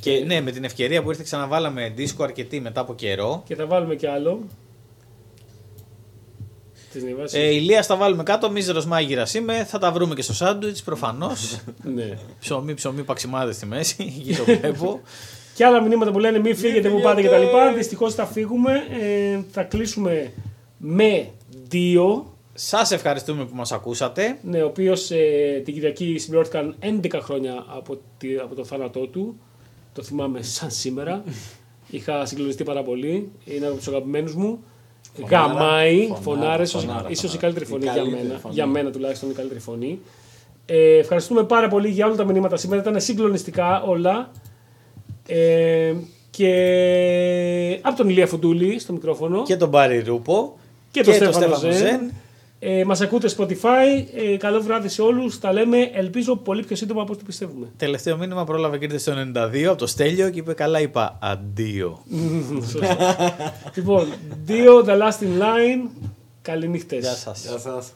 [0.04, 3.42] Και ναι, με την ευκαιρία που ήρθε ξαναβάλαμε δίσκο αρκετή μετά από καιρό.
[3.46, 4.42] και θα βάλουμε και άλλο.
[6.92, 7.38] Τις νεβάσεις.
[7.38, 11.60] Ε, Ηλίας θα βάλουμε κάτω, μίζερος μάγειρας είμαι, θα τα βρούμε και στο σάντουιτς προφανώς.
[11.94, 12.18] ναι.
[12.40, 15.00] ψωμί, ψωμί, παξιμάδες στη μέση, εκεί το βλέπω.
[15.54, 17.74] Και άλλα μηνύματα που λένε μην φύγετε, που πάτε κτλ.
[17.74, 18.72] Δυστυχώς θα φύγουμε.
[19.00, 20.32] Ε, θα κλείσουμε
[20.78, 21.28] με
[21.68, 22.34] δύο.
[22.54, 24.38] Σας ευχαριστούμε που μας ακούσατε.
[24.42, 29.36] Ναι, ο οποίος ε, την Κυριακή συμπληρώθηκαν 11 χρόνια από, τη, από το θάνατό του.
[29.94, 31.22] Το θυμάμαι σαν σήμερα.
[31.90, 33.30] Είχα συγκλονιστεί πάρα πολύ.
[33.44, 34.58] Είναι από τους αγαπημένους μου.
[35.20, 37.38] Φωνάρα, Γαμάει, φωνάρα, φωνάρες, ίσω φωνάρα, η φωνάρα.
[37.38, 38.38] καλύτερη Η φωνή για καλύτερη μένα.
[38.38, 38.54] φωνή.
[38.54, 39.98] Για μένα τουλάχιστον η καλύτερη φωνή.
[40.66, 42.80] Ε, ευχαριστούμε πάρα πολύ για όλα τα μηνύματα σήμερα.
[42.80, 44.30] Ήταν συγκλονιστικά όλα.
[45.26, 45.94] Ε,
[46.30, 50.58] και από τον Ηλία Φουντούλη στο μικρόφωνο Και τον Μπάρι Ρούπο.
[50.90, 52.12] και, το Στέφανο Στέφανο Ζεν.
[52.66, 54.04] Ε, μας ακούτε Spotify.
[54.14, 55.38] Ε, καλό βράδυ σε όλους.
[55.38, 57.66] Τα λέμε, ελπίζω, πολύ πιο σύντομα από ό,τι πιστεύουμε.
[57.76, 62.02] Τελευταίο μήνυμα πρόλαβε και ήρθε στο 92 από το Στέλιο και είπε καλά είπα αντίο.
[63.76, 64.06] λοιπόν,
[64.44, 65.88] δύο, The Last in Line.
[66.42, 67.00] Καληνύχτες.
[67.00, 67.46] Γεια σας.
[67.48, 67.92] Γεια σας.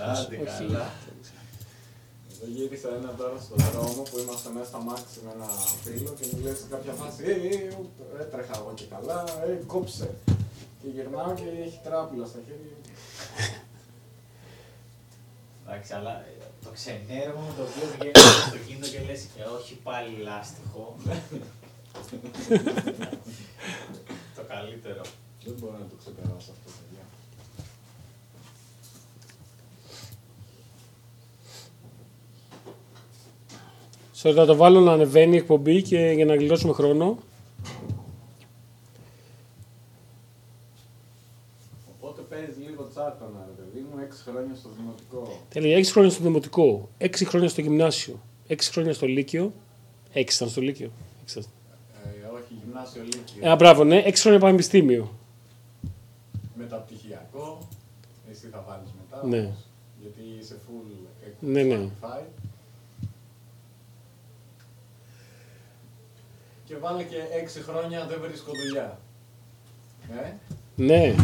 [0.00, 0.92] Άντε καλά.
[2.42, 5.48] Εγώ γύρισα ένα τώρα στον δρόμο που είμαστε μέσα στα μάξι με ένα
[5.84, 10.10] φίλο και μου λέει σε κάποια φάση «Ε, ε, έτρεχα εγώ και καλά, ε, κόψε».
[10.82, 12.76] Και γυρνάω και έχει τράπουλα στα χέρια.
[15.64, 16.32] Εντάξει, αλλά ε,
[16.64, 20.96] το ξενέργο με το οποίο βγαίνεις στο αυτοκίνητο και λες «Ε, όχι πάλι λάστιχο.
[24.36, 25.00] Το καλύτερο.
[25.44, 27.04] Δεν μπορώ να το ξεπεράσω αυτό, παιδιά.
[34.22, 37.18] Sorry, θα το βάλω να ανεβαίνει η εκπομπή και για να γλιτώσουμε χρόνο.
[41.98, 45.40] Οπότε παίζει λίγο τσάρτονα, ρε παιδί μου, 6 χρόνια στο δημοτικό.
[45.48, 49.52] Τέλεια, 6 χρόνια στο δημοτικό, 6 χρόνια στο γυμνάσιο, 6 χρόνια στο λύκειο.
[50.12, 50.90] 6 ήταν στο λύκειο.
[51.22, 51.50] Έξι ήταν.
[51.50, 51.59] Ε, όχι,
[52.64, 53.50] γυμνάσιο λύκειο.
[53.50, 55.14] Ε, μπράβο, ναι, 6 χρόνια πανεπιστήμιο.
[56.54, 57.68] Μεταπτυχιακό,
[58.30, 59.38] εσύ θα βάλεις μετά, Ναι.
[59.38, 59.66] όμως,
[60.00, 61.06] γιατί είσαι full
[61.40, 61.88] Ναι, ναι.
[62.00, 62.24] qualified.
[66.64, 68.98] Και βάλε και 6 χρόνια δεν βρίσκω δουλειά.
[70.10, 70.32] Ε,
[70.76, 71.14] Ναι.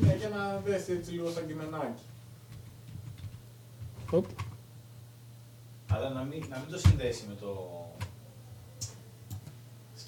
[0.00, 2.02] ναι, για να δεις έτσι λίγο σαν κειμενάκι.
[4.10, 4.24] Οπ.
[5.92, 7.80] Αλλά να μην, να μην το συνδέσει με το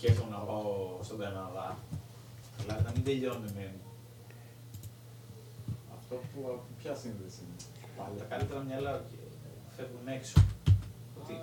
[0.03, 1.79] σκέφτομαι να πάω στον Καναδά,
[2.59, 3.75] αλλά να μην τελειώνει με
[5.99, 7.57] αυτό που ποια σύνδεση είναι;
[7.97, 8.19] Πάλι.
[8.19, 9.05] Τα καλύτερα μυαλά
[9.77, 10.45] φεύγουν έξω.
[11.19, 11.35] Ότι...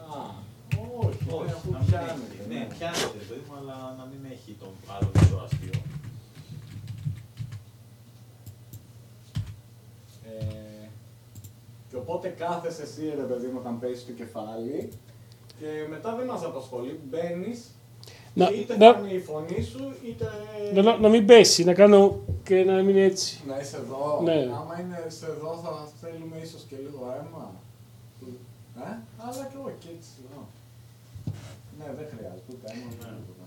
[1.06, 2.46] όχι, όχι, αφού να πιάνεται.
[2.48, 5.82] Ναι, ναι, πιάνεται το ύμα, αλλά να μην έχει τον παρόντι το αστείο.
[10.30, 10.88] Ε,
[11.90, 14.90] και οπότε κάθεσαι εσύ, ρε παιδί μου, όταν παίζεις το κεφάλι
[15.60, 17.74] και μετά δεν μας απασχολεί, μπαίνεις
[18.34, 20.26] να- και είτε να- θα είναι η φωνή σου είτε
[20.74, 23.42] Να, να, να μην πέσει, να κάνω και να μείνει έτσι.
[23.48, 24.22] να είσαι εδώ.
[24.24, 24.34] Ναι.
[24.60, 27.52] Άμα είναι σε εδώ θα θέλουμε ίσως και λίγο αίμα.
[28.86, 30.10] Ε, αλλά και εγώ και έτσι.
[30.30, 30.44] λέω.
[31.78, 33.46] Ναι, δεν χρειάζεται ούτε αίμα, ούτε τίποτα.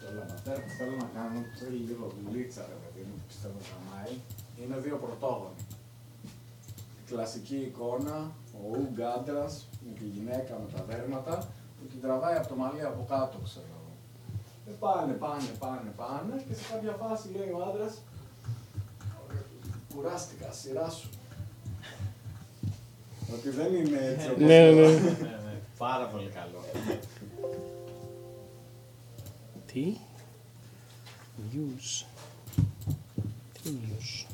[0.00, 3.58] Το λαμπατέρ που θέλω να κάνω, που θέλει λίγο δουλίτσα ρε παιδί μου, που πιστεύω
[3.70, 4.14] γαμάει,
[4.60, 5.62] είναι δύο πρωτόγονοι.
[7.00, 8.16] Η κλασική εικόνα,
[8.58, 9.54] ο Ουγγ άντρας
[9.84, 11.34] με τη γυναίκα με τα δέρματα,
[11.76, 13.92] που την τραβάει από το μαλλί από κάτω, ξέρω εγώ.
[14.64, 17.94] Και πάνε, πάνε, πάνε, πάνε και σε κάποια φάση λέει ο άντρας,
[19.94, 21.08] κουράστηκα, σειρά σου.
[23.34, 24.88] Ότι δεν είναι έτσι όπως Ναι, ναι.
[25.26, 26.60] Ναι, ναι, πάρα πολύ καλό.
[29.66, 29.96] Τι;
[31.50, 32.04] News.
[33.62, 34.26] Τι news.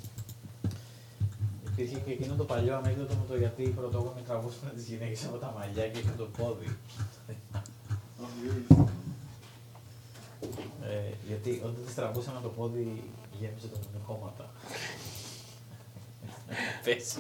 [1.73, 5.37] Υπήρχε και εκείνο το παλιό ανέκδοτο με το γιατί οι πρωτόγονοι τραβούσαν τις γυναίκες από
[5.37, 6.77] τα μαλλιά και είχαν το πόδι.
[10.83, 13.03] Ε, γιατί όταν τις τραβούσαν από το πόδι
[13.41, 14.51] γέμιζε το μονοκόμματα.
[16.85, 17.19] Πέσει.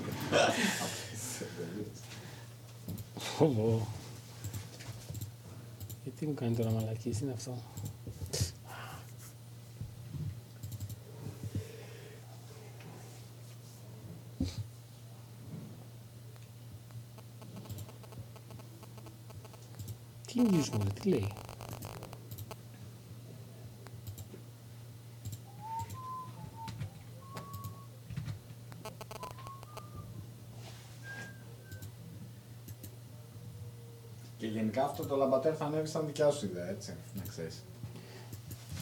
[3.16, 3.86] Φοβό.
[6.02, 7.58] Γιατί μου κάνει τώρα μαλακής, τι είναι αυτό;
[20.38, 21.32] Τι news μου, τι λέει.
[34.36, 37.64] Και γενικά αυτό το λαμπατέρ θα ανέβει σαν δικιά σου ιδέα, έτσι, να ξέρεις.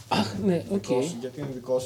[0.09, 0.87] Αχ, ναι, οκ.
[0.87, 1.75] Δικό σου, γιατί είναι δικό σου